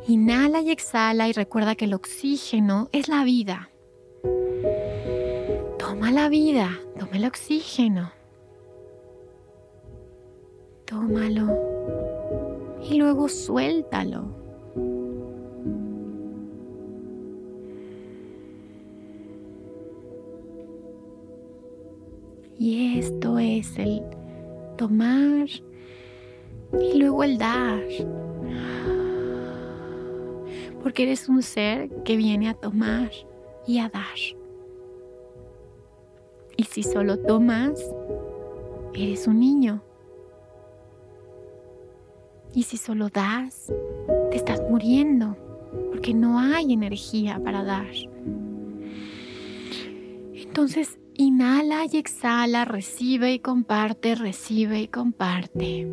Inhala 0.06 0.60
y 0.60 0.70
exhala 0.70 1.28
y 1.28 1.32
recuerda 1.32 1.74
que 1.74 1.84
el 1.86 1.94
oxígeno 1.94 2.88
es 2.92 3.08
la 3.08 3.24
vida. 3.24 3.70
Toma 5.78 6.10
la 6.12 6.28
vida, 6.28 6.78
toma 6.98 7.12
el 7.16 7.26
oxígeno. 7.26 8.12
Tómalo 10.86 11.68
y 12.88 12.94
luego 12.96 13.28
suéltalo. 13.28 14.47
Tomar 24.78 25.48
y 26.80 26.98
luego 26.98 27.22
el 27.24 27.36
dar. 27.36 27.82
Porque 30.82 31.02
eres 31.02 31.28
un 31.28 31.42
ser 31.42 31.90
que 32.04 32.16
viene 32.16 32.48
a 32.48 32.54
tomar 32.54 33.10
y 33.66 33.78
a 33.80 33.90
dar. 33.90 34.16
Y 36.56 36.64
si 36.64 36.82
solo 36.82 37.18
tomas, 37.18 37.84
eres 38.94 39.26
un 39.26 39.40
niño. 39.40 39.82
Y 42.54 42.62
si 42.62 42.78
solo 42.78 43.08
das, 43.10 43.72
te 44.30 44.36
estás 44.36 44.62
muriendo, 44.70 45.36
porque 45.90 46.14
no 46.14 46.38
hay 46.38 46.72
energía 46.72 47.40
para 47.44 47.62
dar. 47.62 47.86
Entonces, 50.34 50.98
Inhala 51.20 51.84
y 51.90 51.96
exhala, 51.96 52.64
recibe 52.64 53.32
y 53.32 53.40
comparte, 53.40 54.14
recibe 54.14 54.82
y 54.82 54.86
comparte. 54.86 55.88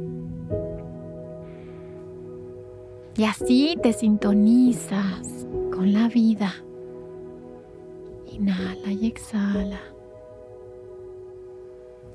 Y 3.18 3.24
así 3.24 3.76
te 3.82 3.92
sintonizas 3.92 5.48
con 5.74 5.94
la 5.94 6.10
vida. 6.10 6.54
Inhala 8.32 8.92
y 8.92 9.08
exhala. 9.08 9.82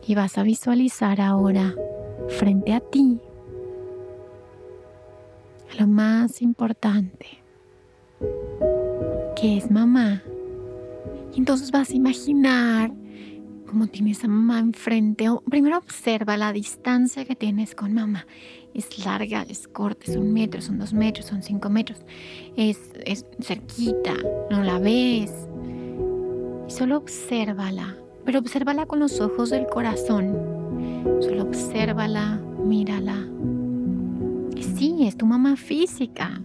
Y 0.06 0.14
vas 0.14 0.38
a 0.38 0.44
visualizar 0.44 1.20
ahora 1.20 1.74
frente 2.28 2.72
a 2.72 2.78
ti 2.78 3.18
lo 5.80 5.88
más 5.88 6.42
importante, 6.42 7.26
que 9.34 9.56
es 9.56 9.68
mamá. 9.68 10.22
Entonces 11.34 11.72
vas 11.72 11.90
a 11.90 11.96
imaginar 11.96 12.99
como 13.70 13.86
tienes 13.86 14.24
a 14.24 14.28
mamá 14.28 14.58
enfrente. 14.58 15.26
Primero 15.48 15.78
observa 15.78 16.36
la 16.36 16.52
distancia 16.52 17.24
que 17.24 17.36
tienes 17.36 17.76
con 17.76 17.94
mamá. 17.94 18.26
Es 18.74 19.04
larga, 19.04 19.46
es 19.48 19.68
corta, 19.68 20.10
es 20.10 20.16
un 20.16 20.32
metro, 20.32 20.60
son 20.60 20.78
dos 20.78 20.92
metros, 20.92 21.26
son 21.26 21.42
cinco 21.42 21.70
metros. 21.70 22.00
Es, 22.56 22.78
es 23.04 23.24
cerquita, 23.40 24.14
no 24.50 24.64
la 24.64 24.80
ves. 24.80 25.32
Y 26.66 26.70
solo 26.70 26.96
obsérvala, 26.96 27.96
pero 28.24 28.40
obsérvala 28.40 28.86
con 28.86 28.98
los 28.98 29.20
ojos 29.20 29.50
del 29.50 29.66
corazón. 29.66 30.34
Solo 31.20 31.44
obsérvala, 31.44 32.40
mírala. 32.64 33.24
Sí, 34.76 35.06
es 35.06 35.16
tu 35.16 35.26
mamá 35.26 35.56
física, 35.56 36.42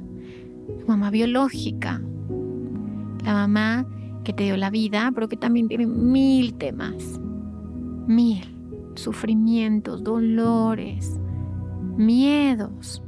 tu 0.80 0.86
mamá 0.88 1.10
biológica, 1.10 2.02
la 3.24 3.34
mamá 3.34 3.88
que 4.26 4.34
te 4.34 4.44
dio 4.44 4.58
la 4.58 4.70
vida, 4.70 5.12
pero 5.16 5.30
que 5.30 5.38
también 5.38 5.70
tiene 5.70 5.88
mil 5.88 6.56
temas, 6.56 7.22
mil 8.08 8.42
sufrimientos, 8.96 10.04
dolores, 10.04 11.18
miedos. 11.96 13.02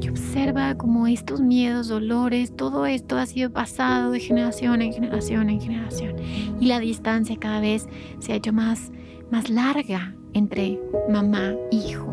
Y 0.00 0.08
observa 0.08 0.74
cómo 0.76 1.06
estos 1.06 1.40
miedos, 1.42 1.88
dolores, 1.88 2.56
todo 2.56 2.86
esto 2.86 3.18
ha 3.18 3.26
sido 3.26 3.50
pasado 3.50 4.12
de 4.12 4.20
generación 4.20 4.80
en 4.80 4.92
generación 4.92 5.50
en 5.50 5.60
generación. 5.60 6.16
Y 6.60 6.66
la 6.66 6.80
distancia 6.80 7.36
cada 7.38 7.60
vez 7.60 7.86
se 8.18 8.32
ha 8.32 8.36
hecho 8.36 8.52
más, 8.52 8.92
más 9.30 9.50
larga 9.50 10.14
entre 10.32 10.80
mamá 11.10 11.54
hijo. 11.70 12.08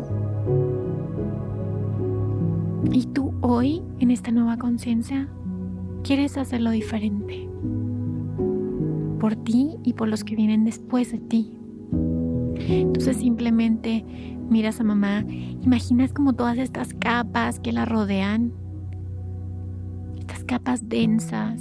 Y 2.92 3.06
tú 3.06 3.32
hoy, 3.40 3.82
en 4.00 4.10
esta 4.10 4.30
nueva 4.30 4.56
conciencia, 4.58 5.28
quieres 6.02 6.36
hacerlo 6.36 6.70
diferente. 6.70 7.48
Por 9.18 9.36
ti 9.36 9.76
y 9.84 9.92
por 9.94 10.08
los 10.08 10.24
que 10.24 10.36
vienen 10.36 10.64
después 10.64 11.12
de 11.12 11.18
ti. 11.18 11.58
Entonces 12.56 13.16
simplemente 13.16 14.04
miras 14.48 14.80
a 14.80 14.84
mamá, 14.84 15.24
imaginas 15.62 16.12
como 16.12 16.32
todas 16.32 16.58
estas 16.58 16.94
capas 16.94 17.60
que 17.60 17.72
la 17.72 17.84
rodean, 17.84 18.52
estas 20.18 20.44
capas 20.44 20.88
densas, 20.88 21.60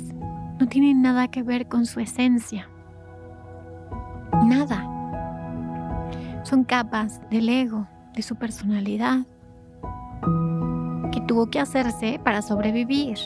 no 0.60 0.68
tienen 0.68 1.02
nada 1.02 1.30
que 1.30 1.44
ver 1.44 1.68
con 1.68 1.86
su 1.86 2.00
esencia. 2.00 2.70
Nada. 4.46 4.86
Son 6.44 6.64
capas 6.64 7.22
del 7.30 7.50
ego, 7.50 7.88
de 8.16 8.22
su 8.22 8.36
personalidad, 8.36 9.26
que 11.12 11.22
tuvo 11.22 11.50
que 11.50 11.60
hacerse 11.60 12.20
para 12.24 12.42
sobrevivir 12.42 13.18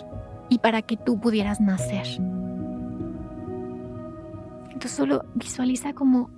y 0.54 0.60
para 0.60 0.84
que 0.84 0.98
tú 0.98 1.20
pudieras 1.20 1.60
nacer. 1.60 2.06
Entonces 4.72 4.92
solo 4.92 5.26
visualiza 5.34 5.94
como 5.94 6.30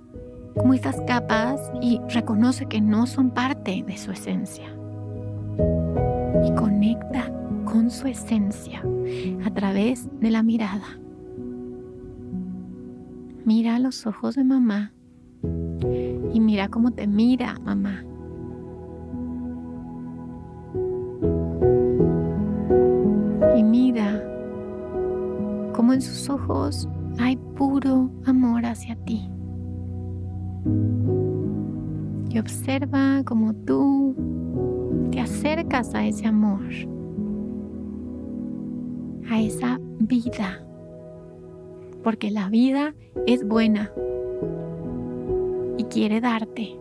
como 0.56 0.72
estas 0.72 0.98
capas 1.02 1.60
y 1.82 2.00
reconoce 2.08 2.64
que 2.64 2.80
no 2.80 3.06
son 3.06 3.28
parte 3.30 3.84
de 3.86 3.98
su 3.98 4.10
esencia. 4.10 4.64
Y 6.42 6.54
conecta 6.54 7.30
con 7.66 7.90
su 7.90 8.06
esencia 8.06 8.82
a 9.44 9.50
través 9.50 10.08
de 10.20 10.30
la 10.30 10.42
mirada. 10.42 10.98
Mira 13.44 13.78
los 13.78 14.06
ojos 14.06 14.34
de 14.34 14.44
mamá 14.44 14.94
y 16.32 16.40
mira 16.40 16.68
cómo 16.68 16.92
te 16.92 17.06
mira 17.06 17.58
mamá. 17.62 18.02
Hay 27.18 27.36
puro 27.56 28.10
amor 28.24 28.66
hacia 28.66 28.96
ti 29.04 29.28
y 32.28 32.38
observa 32.38 33.22
cómo 33.24 33.54
tú 33.54 34.14
te 35.10 35.20
acercas 35.20 35.94
a 35.94 36.06
ese 36.06 36.26
amor, 36.26 36.62
a 39.30 39.40
esa 39.40 39.80
vida, 40.00 40.62
porque 42.02 42.30
la 42.30 42.48
vida 42.48 42.94
es 43.26 43.46
buena 43.46 43.90
y 45.78 45.84
quiere 45.84 46.20
darte 46.20 46.78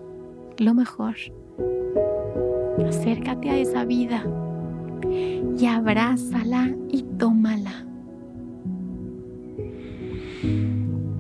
lo 0.58 0.74
mejor. 0.74 1.16
Acércate 2.86 3.50
a 3.50 3.58
esa 3.58 3.86
vida 3.86 4.26
y 5.58 5.66
abrázala 5.66 6.76
y 6.90 7.04
tómala. 7.18 7.95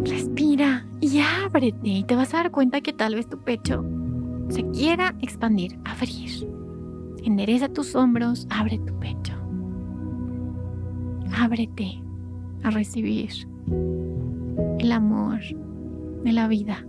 Respira 0.04 0.86
y 1.02 1.20
ábrete 1.20 1.88
y 1.88 2.04
te 2.04 2.16
vas 2.16 2.34
a 2.34 2.38
dar 2.38 2.52
cuenta 2.52 2.82
que 2.82 2.94
tal 2.94 3.16
vez 3.16 3.28
tu 3.28 3.40
pecho 3.40 3.84
se 4.50 4.64
quiera 4.72 5.16
expandir, 5.22 5.80
abrir. 5.86 6.48
Endereza 7.24 7.70
tus 7.70 7.96
hombros, 7.96 8.48
abre 8.50 8.78
tu 8.80 8.98
pecho. 9.00 9.34
Ábrete 11.38 12.02
a 12.64 12.70
recibir 12.70 13.32
el 14.80 14.92
amor 14.92 15.40
de 16.24 16.32
la 16.32 16.48
vida. 16.48 16.86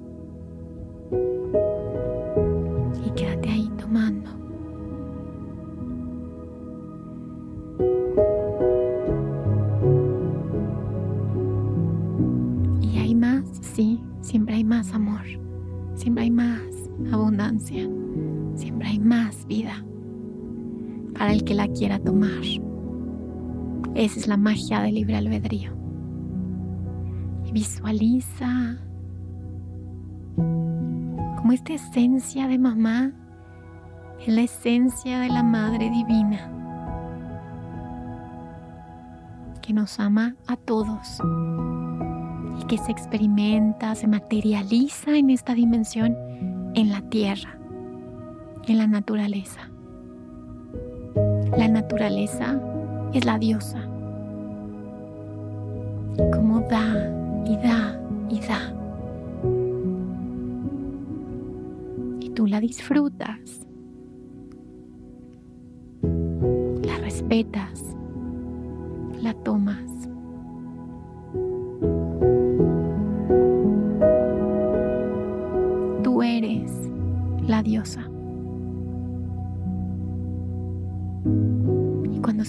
Que 21.47 21.55
la 21.55 21.69
quiera 21.69 21.99
tomar. 21.99 22.43
Esa 23.95 24.21
es 24.21 24.27
la 24.27 24.37
magia 24.37 24.83
del 24.83 24.97
libre 24.97 25.17
albedrío. 25.17 25.75
Visualiza 27.53 28.77
como 30.37 31.53
esta 31.53 31.73
esencia 31.73 32.49
de 32.49 32.59
mamá 32.59 33.13
es 34.21 34.29
la 34.29 34.43
esencia 34.43 35.21
de 35.21 35.29
la 35.29 35.43
Madre 35.43 35.89
Divina 35.89 36.53
que 39.63 39.73
nos 39.73 39.99
ama 39.99 40.37
a 40.47 40.57
todos 40.57 41.19
y 42.61 42.65
que 42.67 42.79
se 42.79 42.93
experimenta, 42.93 43.95
se 43.95 44.07
materializa 44.07 45.17
en 45.17 45.31
esta 45.31 45.55
dimensión 45.55 46.17
en 46.75 46.91
la 46.91 47.01
tierra, 47.03 47.59
en 48.67 48.79
la 48.79 48.87
naturaleza. 48.87 49.71
La 51.57 51.69
naturaleza 51.69 52.61
es 53.13 53.25
la 53.25 53.39
diosa. 53.39 53.81
Como 56.33 56.61
da 56.69 56.95
y 57.47 57.57
da 57.57 58.01
y 58.29 58.41
da. 58.41 58.75
Y 62.21 62.31
tú 62.31 62.47
la 62.47 62.61
disfrutas. 62.61 63.67
La 66.83 66.99
respetas. 66.99 67.97
La 69.23 69.35
tomas. 69.35 69.97
la 77.47 77.63
diosa. 77.63 78.16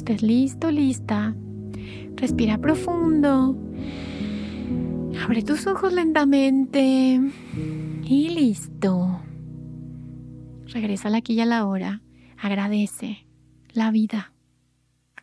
Estés 0.08 0.22
listo, 0.22 0.72
lista, 0.72 1.36
respira 2.16 2.58
profundo. 2.60 3.58
Abre 5.22 5.42
tus 5.42 5.68
ojos 5.68 5.92
lentamente. 5.92 7.20
Y 8.06 8.30
listo. 8.30 9.20
Regresa 10.68 11.14
aquí 11.14 11.34
y 11.34 11.42
a 11.42 11.46
la 11.46 11.66
hora. 11.66 12.02
Agradece 12.38 13.28
la 13.74 13.92
vida. 13.92 14.32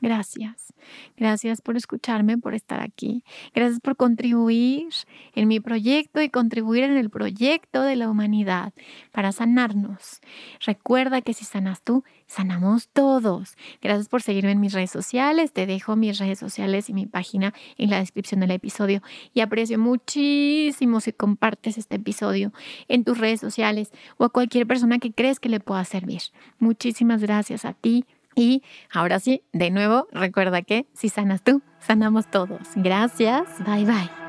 Gracias. 0.05 0.75
Gracias 1.17 1.63
por 1.63 1.79
escucharme, 1.79 2.37
por 2.37 2.55
estar 2.55 2.83
aquí. 2.83 3.25
Gracias 3.55 3.81
por 3.81 3.97
contribuir 3.97 4.89
en 5.35 5.49
mi 5.49 5.61
proyecto 5.61 6.21
y 6.21 6.29
contribuir 6.29 6.85
en 6.85 6.99
el 6.99 7.09
proyecto 7.09 7.81
de 7.81 7.97
la 7.97 8.11
humanidad 8.11 8.75
para 9.13 9.33
sanarnos. 9.33 10.21
Recuerda 10.61 11.23
que 11.23 11.33
si 11.33 11.47
sanas 11.47 11.81
tú, 11.81 12.05
sanamos 12.27 12.89
todos. 12.89 13.57
Gracias 13.81 14.11
por 14.11 14.21
seguirme 14.21 14.51
en 14.51 14.61
mis 14.61 14.75
redes 14.75 14.91
sociales. 14.91 15.55
Te 15.55 15.65
dejo 15.65 15.97
mis 15.97 16.19
redes 16.19 16.39
sociales 16.39 16.91
y 16.91 16.93
mi 16.93 17.07
página 17.07 17.55
en 17.79 17.89
la 17.89 18.01
descripción 18.01 18.41
del 18.41 18.51
episodio. 18.51 19.01
Y 19.33 19.41
aprecio 19.41 19.79
muchísimo 19.79 21.01
si 21.01 21.15
compartes 21.15 21.79
este 21.79 21.97
episodio 21.97 22.53
en 22.89 23.05
tus 23.05 23.17
redes 23.17 23.41
sociales 23.41 23.91
o 24.19 24.25
a 24.25 24.29
cualquier 24.29 24.67
persona 24.67 24.99
que 24.99 25.13
crees 25.15 25.41
que 25.41 25.49
le 25.49 25.61
pueda 25.61 25.83
servir. 25.87 26.21
Muchísimas 26.59 27.23
gracias 27.23 27.65
a 27.65 27.73
ti 27.73 28.05
y 28.35 28.63
ahora 28.93 29.21
sí, 29.21 29.43
de 29.53 29.71
nuevo, 29.71 30.09
recuerda 30.13 30.63
que 30.63 30.87
si 30.93 31.09
sanas 31.09 31.43
tú, 31.43 31.63
sanamos 31.81 32.31
todos. 32.31 32.61
Gracias. 32.77 33.45
Bye 33.65 33.85
bye. 33.85 34.24